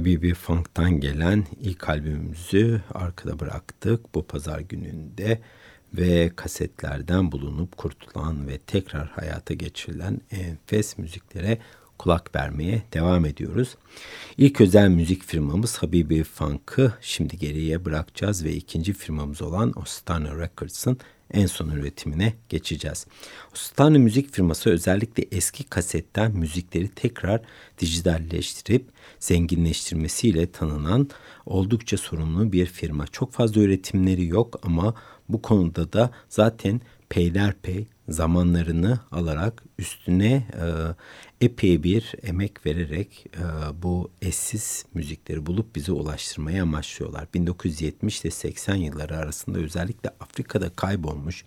Evet 0.00 0.06
Habibi 0.06 0.34
Funk'tan 0.34 1.00
gelen 1.00 1.46
ilk 1.60 1.88
albümümüzü 1.88 2.80
arkada 2.94 3.38
bıraktık 3.38 4.14
bu 4.14 4.26
pazar 4.26 4.60
gününde 4.60 5.40
ve 5.94 6.30
kasetlerden 6.36 7.32
bulunup 7.32 7.76
kurtulan 7.76 8.48
ve 8.48 8.58
tekrar 8.58 9.08
hayata 9.08 9.54
geçirilen 9.54 10.20
enfes 10.30 10.98
müziklere 10.98 11.58
kulak 11.98 12.34
vermeye 12.34 12.82
devam 12.92 13.24
ediyoruz. 13.26 13.76
İlk 14.38 14.60
özel 14.60 14.88
müzik 14.88 15.24
firmamız 15.24 15.78
Habibi 15.78 16.24
Funk'ı 16.24 16.92
şimdi 17.00 17.38
geriye 17.38 17.84
bırakacağız 17.84 18.44
ve 18.44 18.52
ikinci 18.52 18.92
firmamız 18.92 19.42
olan 19.42 19.78
Ostana 19.78 20.38
Records'ın 20.38 20.98
en 21.32 21.46
son 21.46 21.68
üretimine 21.68 22.34
geçeceğiz. 22.48 23.06
Ostana 23.52 23.98
müzik 23.98 24.32
firması 24.32 24.70
özellikle 24.70 25.24
eski 25.32 25.64
kasetten 25.64 26.32
müzikleri 26.32 26.88
tekrar 26.88 27.40
dijitalleştirip 27.78 28.84
zenginleştirmesiyle 29.20 30.52
tanınan 30.52 31.08
oldukça 31.46 31.96
sorumlu 31.96 32.52
bir 32.52 32.66
firma. 32.66 33.06
Çok 33.06 33.32
fazla 33.32 33.60
üretimleri 33.60 34.26
yok 34.26 34.60
ama 34.62 34.94
bu 35.28 35.42
konuda 35.42 35.92
da 35.92 36.10
zaten 36.28 36.80
peyderpey 37.08 37.86
zamanlarını 38.08 39.00
alarak 39.10 39.62
üstüne 39.78 40.32
e, 40.32 40.64
epey 41.40 41.82
bir 41.82 42.14
emek 42.22 42.66
vererek 42.66 43.26
e, 43.36 43.42
bu 43.82 44.10
eşsiz 44.22 44.84
müzikleri 44.94 45.46
bulup 45.46 45.76
bize 45.76 45.92
ulaştırmaya 45.92 46.62
amaçlıyorlar. 46.62 47.26
1970 47.34 48.20
ile 48.20 48.30
80 48.30 48.74
yılları 48.74 49.16
arasında 49.16 49.58
özellikle 49.58 50.10
Afrika'da 50.20 50.70
kaybolmuş, 50.70 51.44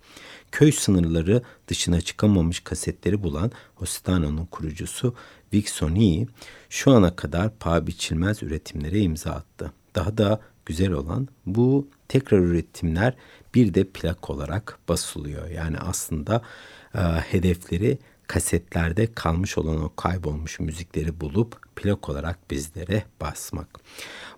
köy 0.52 0.72
sınırları 0.72 1.42
dışına 1.68 2.00
çıkamamış 2.00 2.60
kasetleri 2.60 3.22
bulan 3.22 3.52
Hostano'nun 3.74 4.46
kurucusu 4.46 5.14
Vic 5.52 5.70
Sonii 5.70 6.28
şu 6.68 6.90
ana 6.92 7.16
kadar 7.16 7.58
paha 7.58 7.86
biçilmez 7.86 8.42
üretimlere 8.42 9.00
imza 9.00 9.30
attı. 9.30 9.72
daha 9.94 10.18
da 10.18 10.40
güzel 10.66 10.92
olan 10.92 11.28
bu 11.46 11.88
tekrar 12.08 12.38
üretimler 12.38 13.14
bir 13.54 13.74
de 13.74 13.84
plak 13.84 14.30
olarak 14.30 14.78
basılıyor. 14.88 15.48
Yani 15.48 15.78
aslında 15.78 16.42
e, 16.94 16.98
hedefleri 17.00 17.98
kasetlerde 18.26 19.14
kalmış 19.14 19.58
olan 19.58 19.84
o 19.84 19.94
kaybolmuş 19.96 20.60
müzikleri 20.60 21.20
bulup 21.20 21.76
plak 21.76 22.08
olarak 22.08 22.50
bizlere 22.50 23.04
basmak. 23.20 23.68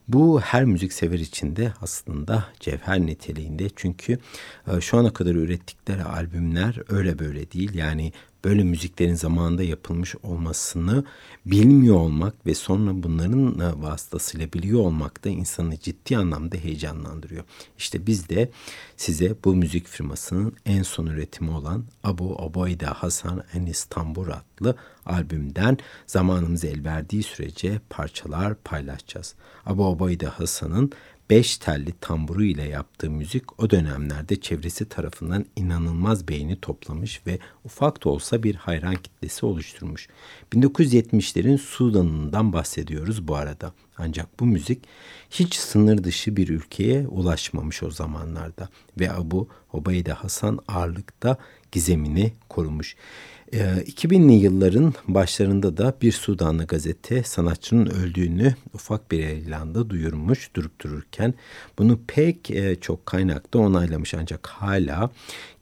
Bu 0.08 0.40
her 0.40 0.64
müzik 0.64 0.92
sever 0.92 1.18
için 1.18 1.56
de 1.56 1.72
aslında 1.80 2.44
cevher 2.60 3.00
niteliğinde 3.00 3.68
çünkü 3.76 4.18
e, 4.66 4.80
şu 4.80 4.98
ana 4.98 5.12
kadar 5.12 5.34
ürettikleri 5.34 6.04
albümler 6.04 6.78
öyle 6.88 7.18
böyle 7.18 7.52
değil. 7.52 7.74
Yani 7.74 8.12
böyle 8.44 8.64
müziklerin 8.64 9.14
zamanında 9.14 9.62
yapılmış 9.62 10.14
olmasını 10.22 11.04
bilmiyor 11.46 11.96
olmak 11.96 12.46
ve 12.46 12.54
sonra 12.54 13.02
bunların 13.02 13.58
e, 13.60 13.82
vasıtasıyla 13.82 14.52
biliyor 14.52 14.80
olmak 14.80 15.24
da 15.24 15.28
insanı 15.28 15.78
ciddi 15.80 16.16
anlamda 16.16 16.56
heyecanlandırıyor. 16.56 17.44
İşte 17.78 18.06
biz 18.06 18.28
de 18.28 18.50
size 18.96 19.34
bu 19.44 19.54
müzik 19.54 19.88
firmasının 19.88 20.56
en 20.66 20.82
son 20.82 21.06
üretimi 21.06 21.50
olan 21.50 21.84
Abu 22.04 22.36
Obayda 22.36 22.92
Hasan 22.94 23.44
en 23.54 23.66
İstanbul 23.66 24.26
adlı 24.28 24.76
albümden 25.06 25.78
zamanımız 26.06 26.64
el 26.64 26.84
verdiği 26.84 27.22
sürece 27.22 27.80
parçalar 27.90 28.54
paylaşacağız. 28.54 29.34
Abu 29.66 29.86
Obayda 29.86 30.30
Hasan'ın 30.30 30.92
beş 31.30 31.58
telli 31.58 31.92
tamburu 32.00 32.44
ile 32.44 32.62
yaptığı 32.62 33.10
müzik 33.10 33.62
o 33.62 33.70
dönemlerde 33.70 34.40
çevresi 34.40 34.88
tarafından 34.88 35.44
inanılmaz 35.56 36.28
beğeni 36.28 36.60
toplamış 36.60 37.22
ve 37.26 37.38
ufak 37.64 38.04
da 38.04 38.08
olsa 38.08 38.42
bir 38.42 38.54
hayran 38.54 38.94
kitlesi 38.94 39.46
oluşturmuş. 39.46 40.08
1970'lerin 40.52 41.58
Sudan'ından 41.58 42.52
bahsediyoruz 42.52 43.28
bu 43.28 43.36
arada. 43.36 43.72
Ancak 43.98 44.40
bu 44.40 44.46
müzik 44.46 44.84
hiç 45.30 45.54
sınır 45.54 46.04
dışı 46.04 46.36
bir 46.36 46.48
ülkeye 46.48 47.06
ulaşmamış 47.06 47.82
o 47.82 47.90
zamanlarda 47.90 48.68
ve 49.00 49.12
Abu 49.12 49.48
Obayde 49.72 50.12
Hasan 50.12 50.58
ağırlıkta 50.68 51.36
gizemini 51.72 52.32
korumuş. 52.48 52.96
2000'li 53.52 54.32
ee, 54.32 54.36
yılların 54.36 54.94
başlarında 55.08 55.76
da 55.76 55.94
bir 56.02 56.12
Sudanlı 56.12 56.66
gazete 56.66 57.22
sanatçının 57.22 57.86
öldüğünü 57.86 58.54
ufak 58.74 59.10
bir 59.10 59.18
ilanda 59.18 59.90
duyurmuş 59.90 60.54
durup 60.54 60.80
dururken 60.80 61.34
bunu 61.78 62.00
pek 62.06 62.50
e, 62.50 62.76
çok 62.80 63.06
kaynakta 63.06 63.58
onaylamış 63.58 64.14
ancak 64.14 64.46
hala 64.46 65.10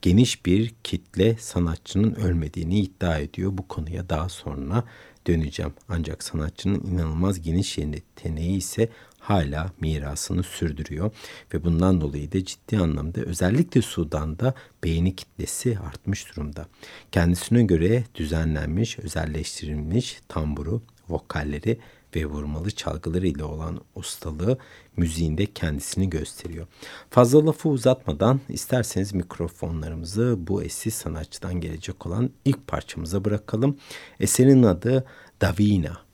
geniş 0.03 0.47
bir 0.47 0.75
kitle 0.85 1.37
sanatçının 1.38 2.14
ölmediğini 2.14 2.81
iddia 2.81 3.18
ediyor. 3.18 3.51
Bu 3.55 3.68
konuya 3.68 4.09
daha 4.09 4.29
sonra 4.29 4.85
döneceğim. 5.27 5.73
Ancak 5.88 6.23
sanatçının 6.23 6.81
inanılmaz 6.81 7.42
geniş 7.42 7.79
yeteneği 7.79 8.57
ise 8.57 8.88
hala 9.24 9.70
mirasını 9.80 10.42
sürdürüyor 10.42 11.10
ve 11.54 11.64
bundan 11.64 12.00
dolayı 12.00 12.32
da 12.32 12.44
ciddi 12.44 12.78
anlamda 12.78 13.20
özellikle 13.20 13.82
Sudan'da 13.82 14.54
beğeni 14.84 15.16
kitlesi 15.16 15.78
artmış 15.78 16.30
durumda. 16.30 16.66
Kendisine 17.12 17.62
göre 17.62 18.04
düzenlenmiş, 18.14 18.98
özelleştirilmiş 18.98 20.20
tamburu, 20.28 20.82
vokalleri 21.08 21.78
ve 22.16 22.26
vurmalı 22.26 22.70
çalgıları 22.70 23.26
ile 23.26 23.44
olan 23.44 23.80
ustalığı 23.94 24.58
müziğinde 24.96 25.46
kendisini 25.46 26.10
gösteriyor. 26.10 26.66
Fazla 27.10 27.46
lafı 27.46 27.68
uzatmadan 27.68 28.40
isterseniz 28.48 29.14
mikrofonlarımızı 29.14 30.37
bu 30.38 30.62
eşsiz 30.62 30.94
sanatçıdan 30.94 31.60
gelecek 31.60 32.06
olan 32.06 32.30
ilk 32.44 32.66
parçamıza 32.66 33.24
bırakalım. 33.24 33.78
Eserin 34.20 34.62
adı 34.62 35.04
Davina. 35.40 36.04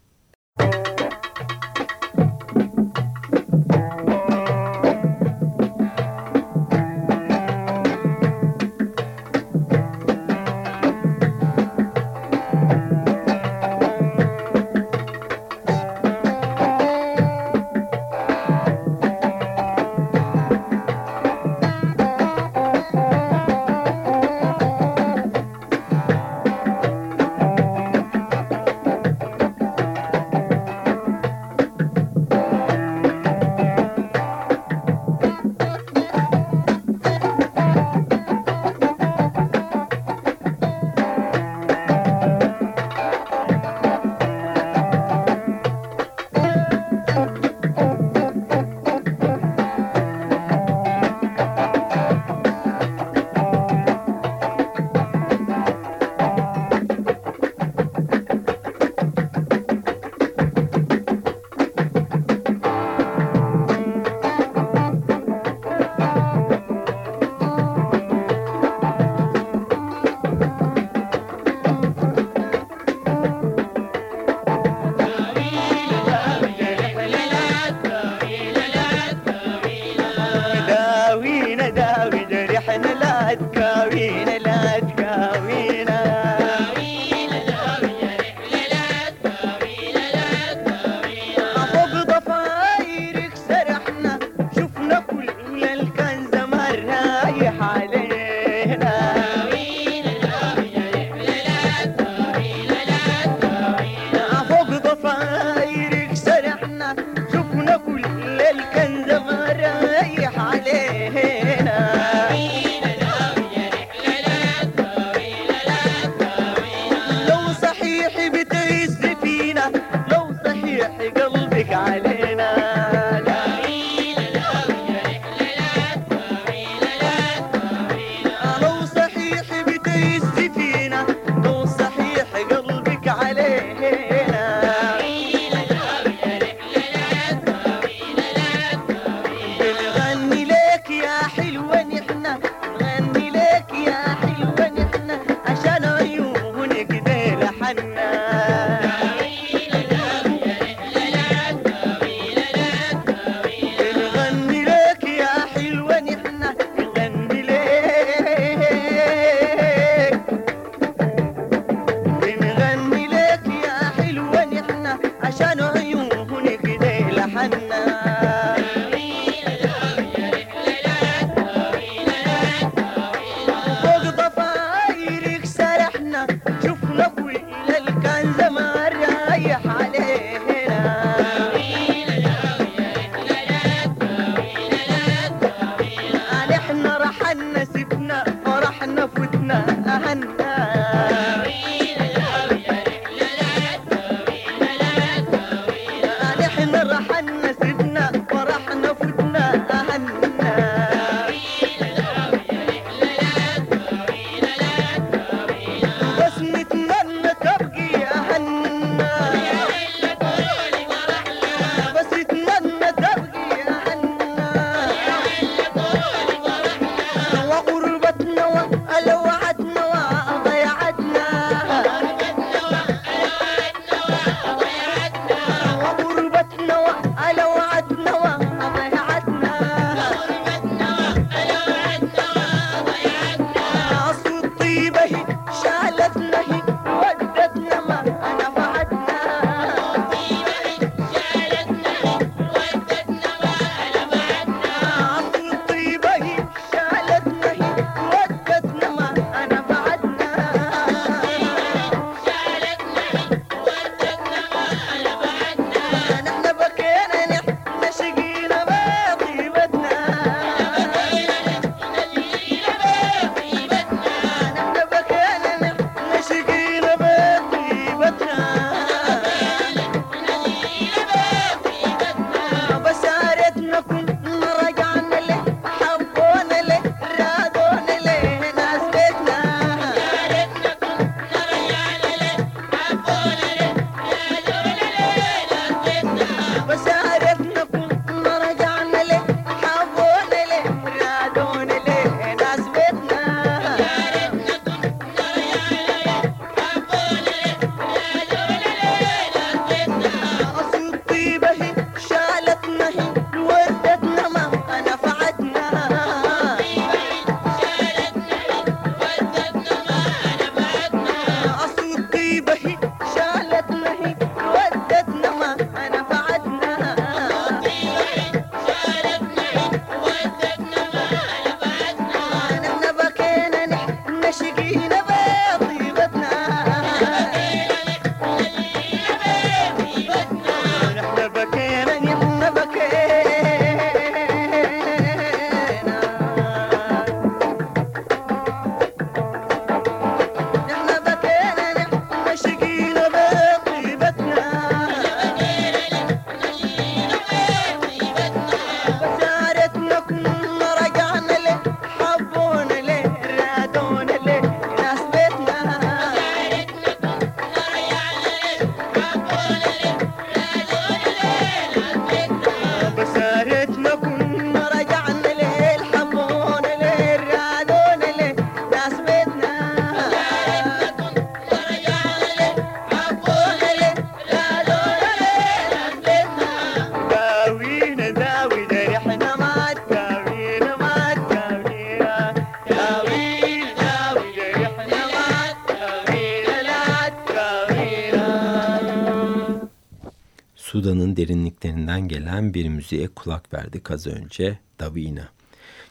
Gelen 392.41 392.55
bir 392.55 392.69
müziğe 392.69 393.09
kulak 393.09 393.53
verdik 393.53 393.91
az 393.91 394.07
önce 394.07 394.59
Davina. 394.79 395.29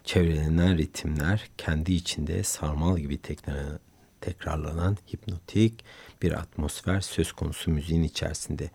Çevrelenen 0.04 0.78
ritimler 0.78 1.50
kendi 1.58 1.93
içinde 1.93 2.43
sarmal 2.43 2.97
gibi 2.97 3.18
tekrar, 3.18 3.78
tekrarlanan 4.22 4.97
hipnotik 5.14 5.86
bir 6.22 6.32
atmosfer 6.32 7.02
söz 7.02 7.32
konusu 7.32 7.72
müziğin 7.72 8.04
içerisinde. 8.04 8.70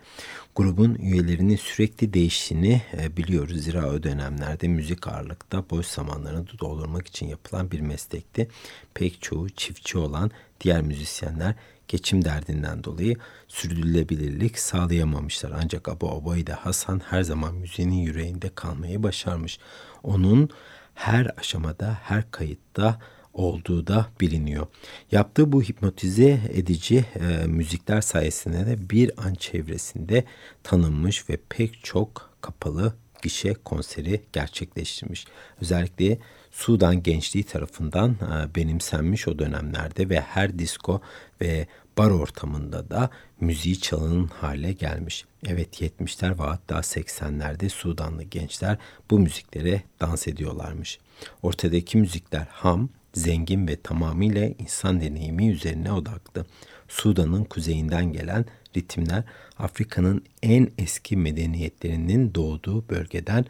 Grubun 0.56 0.94
üyelerinin 0.94 1.56
sürekli 1.56 2.12
değiştiğini 2.12 2.82
e, 2.92 3.16
biliyoruz. 3.16 3.56
Zira 3.56 3.90
o 3.90 4.02
dönemlerde 4.02 4.68
müzik 4.68 5.08
ağırlıkta 5.08 5.70
boş 5.70 5.86
zamanlarını 5.86 6.46
doldurmak 6.60 7.06
için 7.06 7.26
yapılan 7.26 7.70
bir 7.70 7.80
meslekti. 7.80 8.48
Pek 8.94 9.22
çoğu 9.22 9.50
çiftçi 9.50 9.98
olan 9.98 10.30
diğer 10.60 10.82
müzisyenler 10.82 11.54
geçim 11.88 12.24
derdinden 12.24 12.84
dolayı 12.84 13.16
sürdürülebilirlik 13.48 14.58
sağlayamamışlar. 14.58 15.52
Ancak 15.62 15.88
Abu 15.88 16.10
Obayde 16.10 16.52
Hasan 16.52 17.00
her 17.10 17.22
zaman 17.22 17.54
müziğinin 17.54 17.94
yüreğinde 17.94 18.50
kalmayı 18.54 19.02
başarmış. 19.02 19.58
Onun 20.02 20.50
her 20.94 21.30
aşamada, 21.36 21.98
her 22.02 22.30
kayıtta 22.30 22.98
olduğu 23.34 23.86
da 23.86 24.06
biliniyor. 24.20 24.66
Yaptığı 25.12 25.52
bu 25.52 25.62
hipnotize 25.62 26.40
edici 26.52 27.04
e, 27.20 27.46
müzikler 27.46 28.00
sayesinde 28.00 28.66
de 28.66 28.90
bir 28.90 29.26
an 29.26 29.34
çevresinde 29.34 30.24
tanınmış 30.62 31.30
ve 31.30 31.38
pek 31.48 31.84
çok 31.84 32.30
kapalı 32.40 32.94
gişe 33.22 33.54
konseri 33.54 34.22
gerçekleştirmiş. 34.32 35.26
Özellikle 35.60 36.18
Sudan 36.50 37.02
gençliği 37.02 37.44
tarafından 37.44 38.10
e, 38.10 38.54
benimsenmiş 38.54 39.28
o 39.28 39.38
dönemlerde 39.38 40.08
ve 40.08 40.20
her 40.20 40.58
disco 40.58 41.00
ve 41.40 41.66
bar 41.98 42.10
ortamında 42.10 42.90
da 42.90 43.10
müziği 43.40 43.80
çalının 43.80 44.26
hale 44.26 44.72
gelmiş. 44.72 45.24
Evet 45.46 45.82
70'ler 45.82 46.38
ve 46.38 46.42
hatta 46.42 46.74
80'lerde 46.74 47.68
Sudanlı 47.68 48.22
gençler 48.22 48.78
bu 49.10 49.18
müziklere 49.18 49.82
dans 50.00 50.28
ediyorlarmış. 50.28 50.98
Ortadaki 51.42 51.98
müzikler 51.98 52.46
ham, 52.50 52.88
zengin 53.14 53.68
ve 53.68 53.76
tamamıyla 53.76 54.50
insan 54.58 55.00
deneyimi 55.00 55.48
üzerine 55.48 55.92
odaklı. 55.92 56.46
Sudan'ın 56.88 57.44
kuzeyinden 57.44 58.12
gelen 58.12 58.44
ritimler 58.76 59.24
Afrika'nın 59.58 60.24
en 60.42 60.70
eski 60.78 61.16
medeniyetlerinin 61.16 62.34
doğduğu 62.34 62.88
bölgeden 62.88 63.44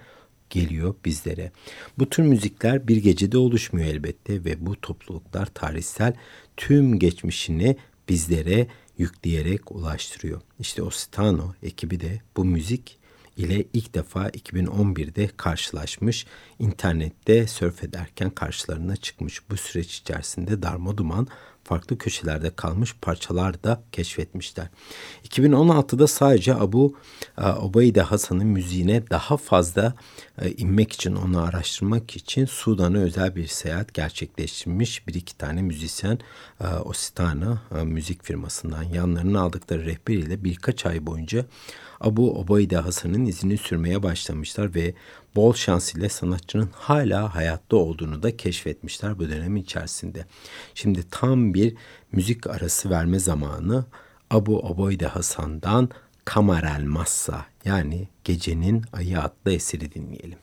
geliyor 0.51 0.95
bizlere. 1.05 1.53
Bu 1.99 2.11
tür 2.11 2.23
müzikler 2.23 2.89
bir 2.89 2.97
gecede 2.97 3.39
oluşmuyor 3.39 3.87
elbette 3.87 4.45
ve 4.45 4.67
bu 4.67 4.81
topluluklar 4.81 5.47
tarihsel 5.47 6.15
tüm 6.57 6.99
geçmişini 6.99 7.77
bizlere 8.09 8.67
yükleyerek 8.99 9.73
ulaştırıyor. 9.73 10.41
İşte 10.59 10.83
Ositano 10.83 11.55
ekibi 11.63 12.01
de 12.01 12.21
bu 12.37 12.45
müzik 12.45 12.99
ile 13.37 13.65
ilk 13.73 13.95
defa 13.95 14.29
2011'de 14.29 15.31
karşılaşmış. 15.37 16.27
İnternette 16.59 17.47
sörf 17.47 17.85
ederken 17.85 18.31
karşılarına 18.31 18.97
çıkmış. 18.97 19.51
Bu 19.51 19.57
süreç 19.57 19.99
içerisinde 19.99 20.63
darma 20.63 20.97
duman 20.97 21.29
farklı 21.65 21.99
köşelerde 21.99 22.51
kalmış 22.57 22.97
parçalar 23.03 23.65
da 23.65 23.83
keşfetmişler. 23.93 24.67
2016'da 25.29 26.07
sadece 26.07 26.55
Abu 26.55 26.97
e, 27.39 27.49
Obayde 27.49 28.03
Hasan'ın 28.03 28.47
müziğine 28.47 29.11
daha 29.11 29.37
fazla 29.37 29.95
e, 30.43 30.51
inmek 30.51 30.93
için, 30.93 31.15
onu 31.15 31.41
araştırmak 31.43 32.17
için 32.17 32.45
Sudan'a 32.45 32.99
özel 32.99 33.37
bir 33.37 33.47
seyahat 33.47 33.95
gerçekleştirmiş 33.95 35.09
bir 35.09 35.15
iki 35.15 35.39
tane 35.39 35.63
müzisyen 35.63 36.19
e, 36.61 36.67
Ositana 36.67 37.63
müzik 37.85 38.25
firmasından 38.25 38.83
yanlarına 38.83 39.41
aldıkları 39.41 39.85
rehberiyle 39.85 40.45
birkaç 40.45 40.87
ay 40.87 41.07
boyunca 41.07 41.47
Abu 42.05 42.39
Obayde 42.39 42.77
Hasan'ın 42.77 43.27
izini 43.27 43.59
sürmeye 43.59 44.03
başlamışlar 44.03 44.75
ve 44.75 44.95
bol 45.37 45.55
şans 45.55 45.95
ile 45.95 46.09
sanatçının 46.09 46.71
hala 46.73 47.35
hayatta 47.35 47.77
olduğunu 47.77 48.23
da 48.23 48.37
keşfetmişler 48.37 49.19
bu 49.19 49.29
dönem 49.29 49.57
içerisinde. 49.57 50.27
Şimdi 50.75 51.05
tam 51.11 51.55
bir 51.55 51.75
müzik 52.13 52.47
arası 52.47 52.91
verme 52.91 53.19
zamanı 53.19 53.85
Abu 54.31 54.59
Obayde 54.59 55.07
Hasan'dan 55.07 55.89
Kamarel 56.25 56.85
Massa 56.85 57.47
yani 57.65 58.09
Gecenin 58.25 58.85
Ayı 58.93 59.21
adlı 59.21 59.53
eseri 59.53 59.95
dinleyelim. 59.95 60.39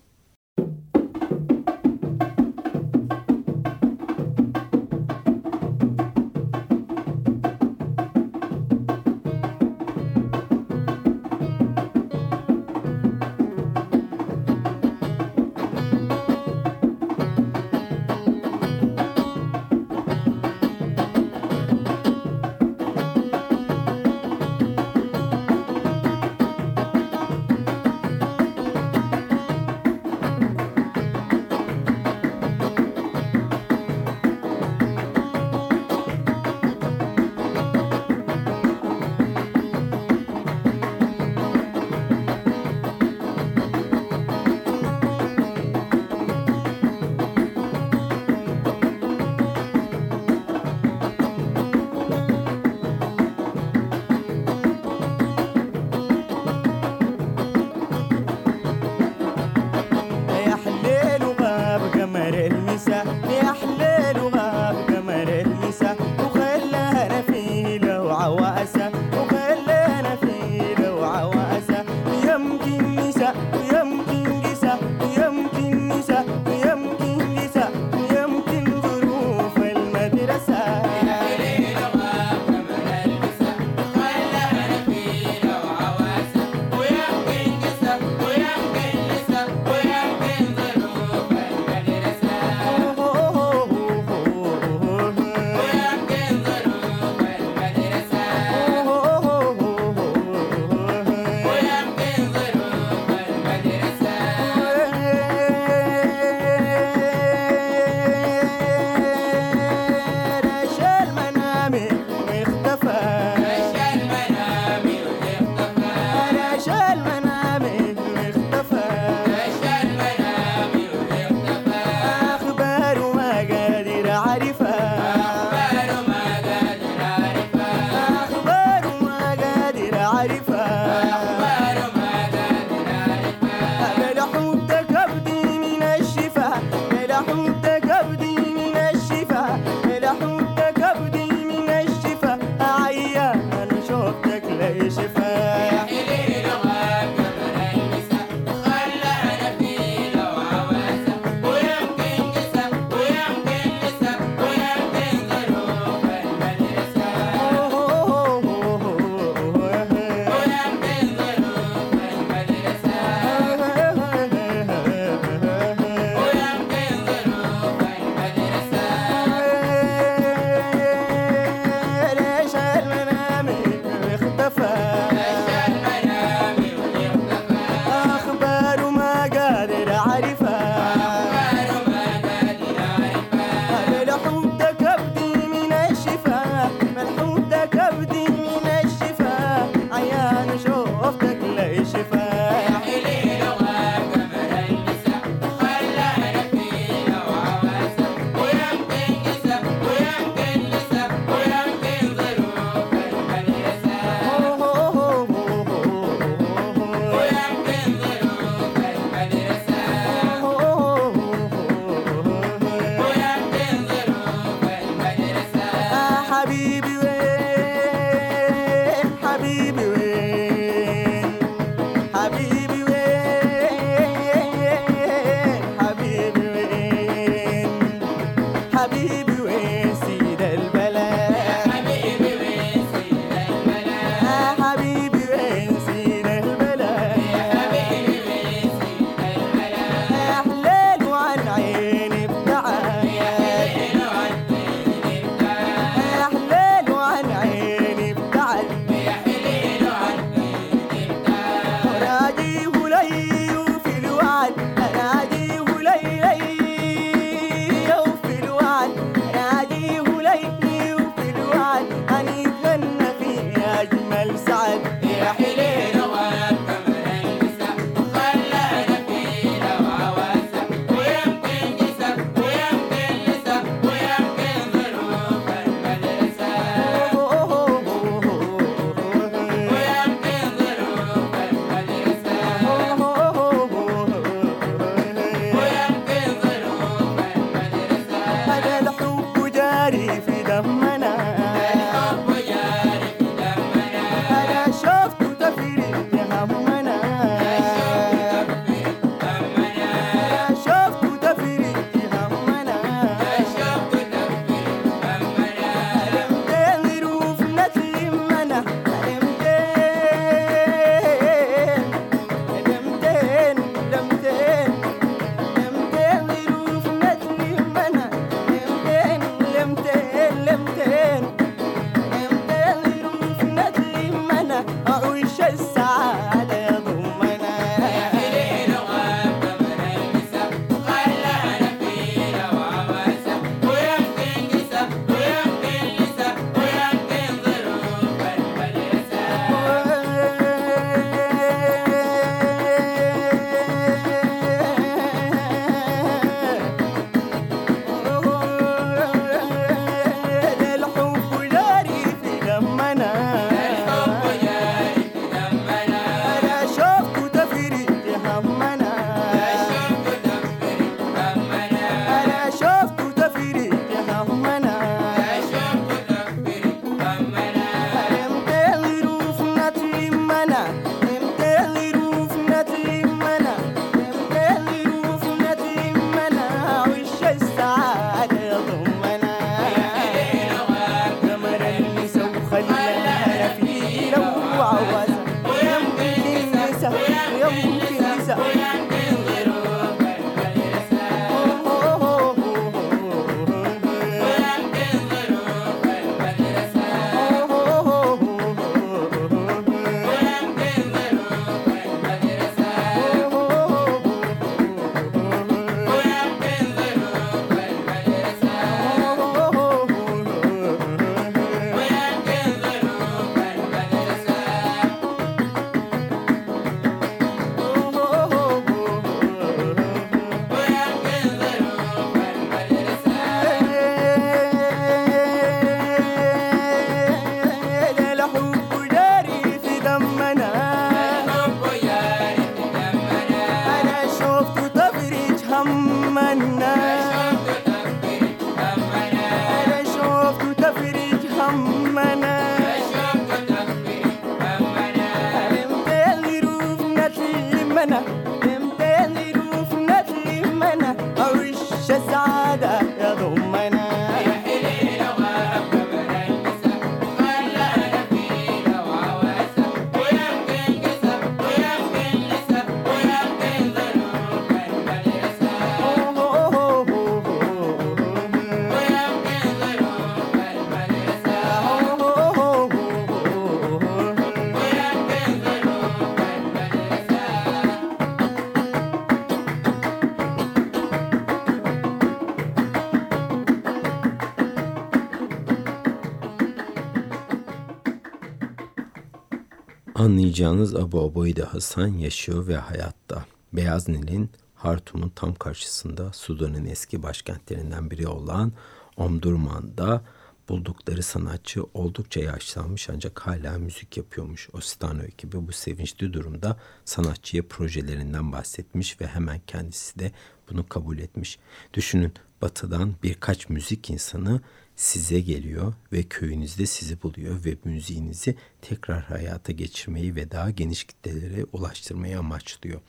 Anlayacağınız 490.42 490.76
Abu 490.76 491.00
Obayde 491.00 491.44
Hasan 491.44 491.88
yaşıyor 491.88 492.48
ve 492.48 492.58
hayatta. 492.58 493.26
Beyaz 493.54 493.88
Nil'in 493.88 494.30
Hartum'un 494.56 495.10
tam 495.10 495.36
karşısında 495.36 496.14
Sudan'ın 496.14 496.66
eski 496.66 497.04
başkentlerinden 497.04 497.92
biri 497.92 498.08
olan 498.08 498.54
Omdurman'da 498.98 500.04
buldukları 500.50 501.04
sanatçı 501.04 501.64
oldukça 501.74 502.20
yaşlanmış 502.20 502.90
ancak 502.90 503.20
hala 503.20 503.58
müzik 503.58 503.98
yapıyormuş. 503.98 504.50
Ostano 504.54 505.04
ekibi 505.04 505.48
bu 505.48 505.52
sevinçli 505.52 506.14
durumda 506.14 506.58
sanatçıya 506.86 507.44
projelerinden 507.48 508.32
bahsetmiş 508.32 509.02
ve 509.02 509.08
hemen 509.08 509.42
kendisi 509.48 510.00
de 510.00 510.12
bunu 510.50 510.68
kabul 510.70 510.98
etmiş. 511.00 511.40
Düşünün 511.74 512.14
batıdan 512.42 512.96
birkaç 513.04 513.50
müzik 513.50 513.90
insanı 513.90 514.42
size 514.76 515.20
geliyor 515.20 515.74
ve 515.94 516.04
köyünüzde 516.04 516.66
sizi 516.66 517.04
buluyor 517.04 517.46
ve 517.46 517.58
müziğinizi 517.64 518.36
tekrar 518.62 519.04
hayata 519.04 519.52
geçirmeyi 519.52 520.16
ve 520.16 520.32
daha 520.32 520.50
geniş 520.50 520.84
kitlelere 520.84 521.46
ulaştırmayı 521.54 522.20
amaçlıyor. 522.20 522.82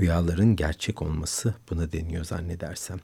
Rüyaların 0.00 0.56
gerçek 0.56 1.02
olması 1.02 1.54
buna 1.70 1.92
deniyor 1.92 2.24
zannedersem. 2.24 2.98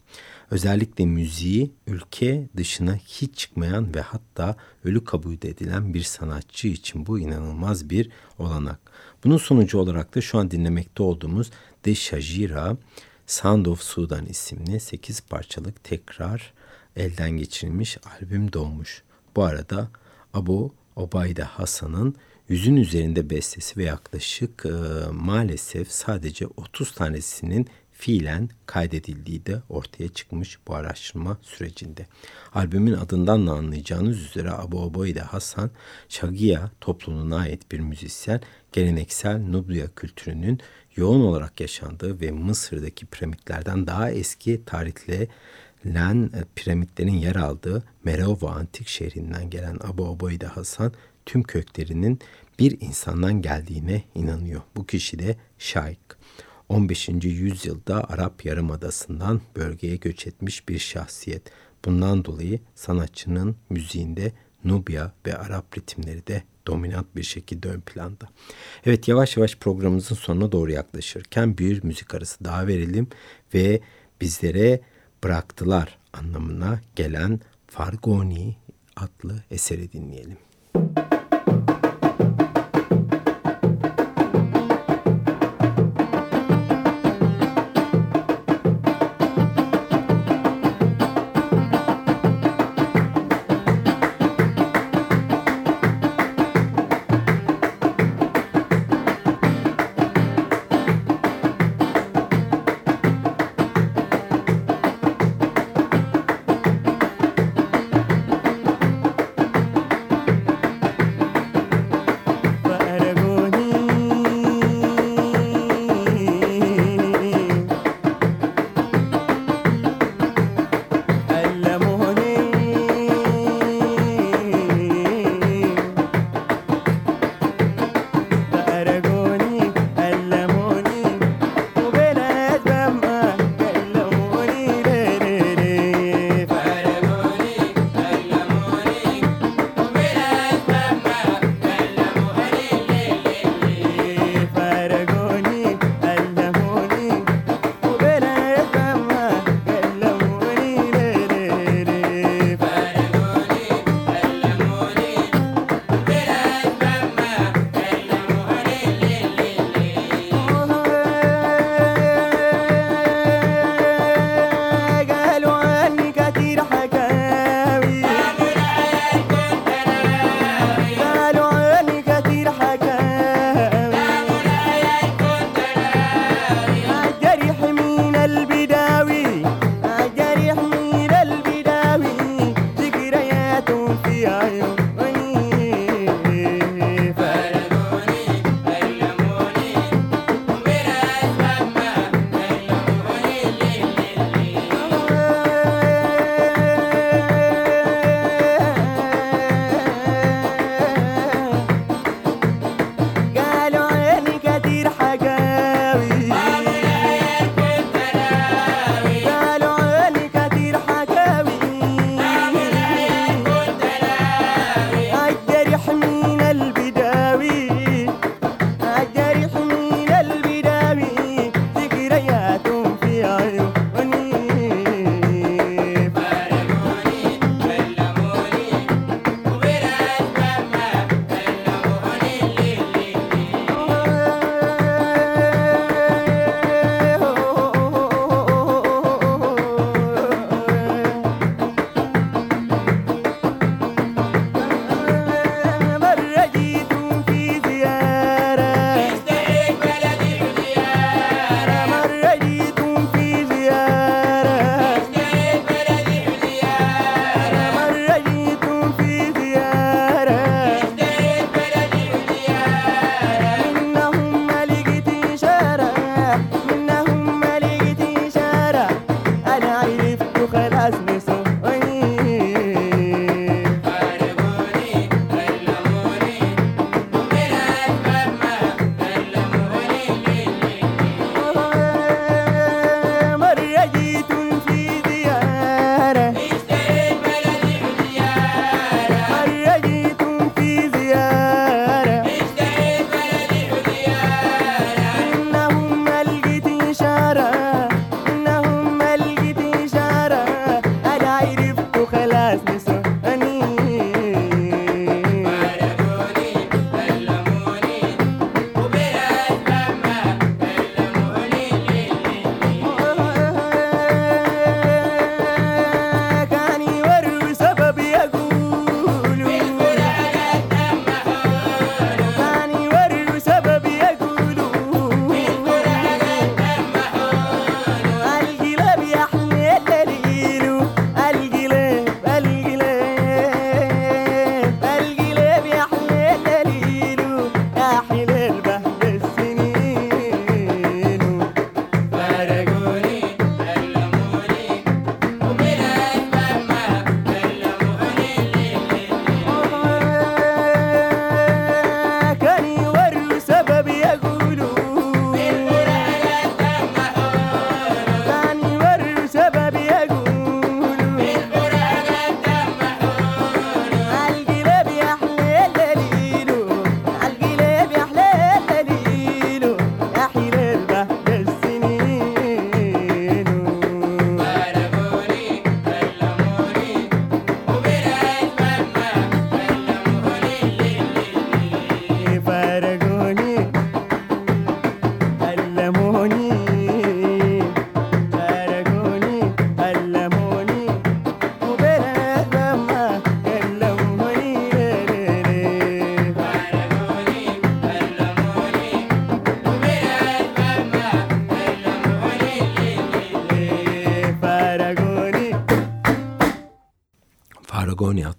Özellikle 0.50 1.06
müziği 1.06 1.72
ülke 1.86 2.48
dışına 2.56 2.96
hiç 2.96 3.34
çıkmayan 3.38 3.94
ve 3.94 4.00
hatta 4.00 4.56
ölü 4.84 5.04
kabul 5.04 5.34
edilen 5.34 5.94
bir 5.94 6.02
sanatçı 6.02 6.68
için 6.68 7.06
bu 7.06 7.18
inanılmaz 7.18 7.90
bir 7.90 8.10
olanak. 8.38 8.80
Bunun 9.24 9.38
sonucu 9.38 9.78
olarak 9.78 10.14
da 10.14 10.20
şu 10.20 10.38
an 10.38 10.50
dinlemekte 10.50 11.02
olduğumuz 11.02 11.50
De 11.84 11.94
Shajira 11.94 12.76
Sound 13.26 13.66
of 13.66 13.82
Sudan 13.82 14.26
isimli 14.26 14.80
8 14.80 15.20
parçalık 15.20 15.84
tekrar 15.84 16.52
elden 16.96 17.30
geçirilmiş 17.30 17.98
albüm 18.20 18.52
doğmuş. 18.52 19.02
Bu 19.36 19.44
arada 19.44 19.90
Abu 20.34 20.74
Obayde 20.96 21.42
Hasan'ın 21.42 22.14
yüzün 22.48 22.76
üzerinde 22.76 23.30
bestesi 23.30 23.76
ve 23.76 23.84
yaklaşık 23.84 24.66
e, 24.66 24.70
maalesef 25.12 25.90
sadece 25.90 26.46
30 26.46 26.92
tanesinin 26.92 27.68
fiilen 27.92 28.48
kaydedildiği 28.66 29.46
de 29.46 29.62
ortaya 29.68 30.08
çıkmış 30.08 30.58
bu 30.68 30.74
araştırma 30.74 31.38
sürecinde. 31.42 32.06
Albümün 32.54 32.92
adından 32.92 33.46
da 33.46 33.52
anlayacağınız 33.52 34.22
üzere 34.22 34.50
Abu 34.50 34.82
Obayde 34.82 35.20
Hasan, 35.20 35.70
Şagia 36.08 36.70
topluluğuna 36.80 37.36
ait 37.36 37.72
bir 37.72 37.80
müzisyen, 37.80 38.40
geleneksel 38.72 39.38
Nubya 39.38 39.86
kültürünün 39.96 40.60
yoğun 40.96 41.20
olarak 41.20 41.60
yaşandığı 41.60 42.20
ve 42.20 42.30
Mısır'daki 42.30 43.06
piramitlerden 43.06 43.86
daha 43.86 44.10
eski 44.10 44.64
tarihle 44.64 45.28
Len 45.86 46.30
piramitlerin 46.54 47.14
yer 47.14 47.36
aldığı 47.36 47.84
Merova 48.04 48.50
antik 48.50 48.88
şehrinden 48.88 49.50
gelen 49.50 49.78
Abu 49.80 50.04
Obayde 50.04 50.46
Hasan 50.46 50.92
tüm 51.26 51.42
köklerinin 51.42 52.18
bir 52.58 52.80
insandan 52.80 53.42
geldiğine 53.42 54.02
inanıyor. 54.14 54.60
Bu 54.76 54.86
kişi 54.86 55.18
de 55.18 55.36
Şaik. 55.58 55.98
15. 56.68 57.08
yüzyılda 57.22 58.10
Arap 58.10 58.44
Yarımadası'ndan 58.44 59.40
bölgeye 59.56 59.96
göç 59.96 60.26
etmiş 60.26 60.68
bir 60.68 60.78
şahsiyet. 60.78 61.42
Bundan 61.84 62.24
dolayı 62.24 62.60
sanatçının 62.74 63.56
müziğinde 63.70 64.32
Nubya 64.64 65.12
ve 65.26 65.36
Arap 65.38 65.78
ritimleri 65.78 66.26
de 66.26 66.42
dominant 66.66 67.16
bir 67.16 67.22
şekilde 67.22 67.68
ön 67.68 67.80
planda. 67.80 68.28
Evet 68.86 69.08
yavaş 69.08 69.36
yavaş 69.36 69.56
programımızın 69.56 70.14
sonuna 70.14 70.52
doğru 70.52 70.72
yaklaşırken 70.72 71.58
bir 71.58 71.84
müzik 71.84 72.14
arası 72.14 72.44
daha 72.44 72.66
verelim 72.66 73.08
ve 73.54 73.80
bizlere 74.20 74.80
bıraktılar 75.26 75.98
anlamına 76.12 76.80
gelen 76.96 77.40
Fargoni 77.66 78.56
adlı 78.96 79.42
eseri 79.50 79.92
dinleyelim. 79.92 80.38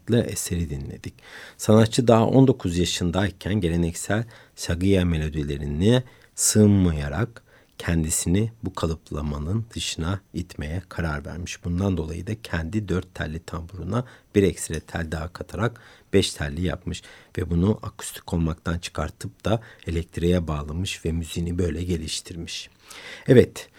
Adlı 0.07 0.21
eseri 0.21 0.69
dinledik. 0.69 1.13
Sanatçı 1.57 2.07
daha 2.07 2.27
19 2.27 2.77
yaşındayken 2.77 3.53
geleneksel 3.53 4.23
Sagia 4.55 5.05
melodilerine 5.05 6.03
sığınmayarak 6.35 7.43
kendisini 7.77 8.51
bu 8.63 8.73
kalıplamanın 8.73 9.65
dışına 9.75 10.19
itmeye 10.33 10.81
karar 10.89 11.25
vermiş. 11.25 11.63
Bundan 11.63 11.97
dolayı 11.97 12.27
da 12.27 12.41
kendi 12.41 12.89
dört 12.89 13.15
telli 13.15 13.39
tamburuna 13.39 14.05
bir 14.35 14.43
ekstra 14.43 14.79
tel 14.79 15.11
daha 15.11 15.33
katarak 15.33 15.81
beş 16.13 16.33
telli 16.33 16.61
yapmış 16.61 17.01
ve 17.37 17.49
bunu 17.49 17.79
akustik 17.83 18.33
olmaktan 18.33 18.79
çıkartıp 18.79 19.45
da 19.45 19.61
elektriğe 19.87 20.47
bağlamış 20.47 21.05
ve 21.05 21.11
müziğini 21.11 21.57
böyle 21.57 21.83
geliştirmiş. 21.83 22.69
Evet, 23.27 23.69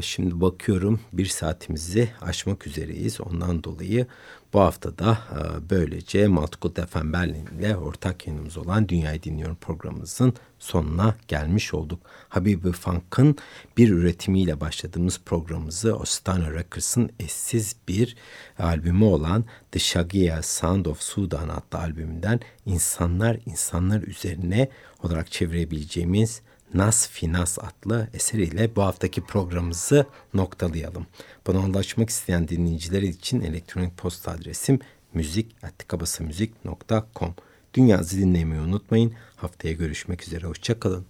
şimdi 0.00 0.40
bakıyorum 0.40 1.00
bir 1.12 1.26
saatimizi 1.26 2.08
aşmak 2.20 2.66
üzereyiz. 2.66 3.20
Ondan 3.20 3.64
dolayı 3.64 4.06
bu 4.52 4.60
hafta 4.60 4.98
da 4.98 5.18
eee, 5.36 5.46
böylece 5.70 6.28
Maltkut 6.28 6.90
FM 6.90 7.12
Berlin 7.12 7.46
ile 7.46 7.76
ortak 7.76 8.26
yayınımız 8.26 8.58
olan 8.58 8.88
Dünyayı 8.88 9.22
Dinliyorum 9.22 9.56
programımızın 9.56 10.34
sonuna 10.58 11.14
gelmiş 11.28 11.74
olduk. 11.74 12.00
Habibi 12.28 12.72
Funk'ın 12.72 13.36
bir 13.76 13.88
üretimiyle 13.90 14.60
başladığımız 14.60 15.20
programımızı 15.26 15.96
Ostana 15.96 16.50
Records'ın 16.50 17.10
eşsiz 17.20 17.76
bir 17.88 18.16
albümü 18.58 19.04
olan 19.04 19.44
The 19.72 19.78
Shagia 19.78 20.42
Sound 20.42 20.86
of 20.86 21.00
Sudan 21.00 21.48
adlı 21.48 21.78
albümünden 21.78 22.40
insanlar 22.66 23.38
insanlar 23.46 24.02
üzerine 24.02 24.68
olarak 25.02 25.30
çevirebileceğimiz 25.30 26.42
Nas 26.74 27.08
Finas 27.08 27.58
adlı 27.58 28.08
eseriyle 28.14 28.76
bu 28.76 28.82
haftaki 28.82 29.20
programımızı 29.20 30.06
noktalayalım. 30.34 31.06
Bana 31.46 31.58
ulaşmak 31.58 32.10
isteyen 32.10 32.48
dinleyiciler 32.48 33.02
için 33.02 33.40
elektronik 33.40 33.96
posta 33.96 34.30
adresim 34.30 34.78
müzik.kabasamüzik.com 35.14 37.34
Dünyazı 37.74 38.18
dinlemeyi 38.18 38.60
unutmayın. 38.60 39.12
Haftaya 39.36 39.74
görüşmek 39.74 40.22
üzere. 40.22 40.46
Hoşçakalın. 40.46 41.06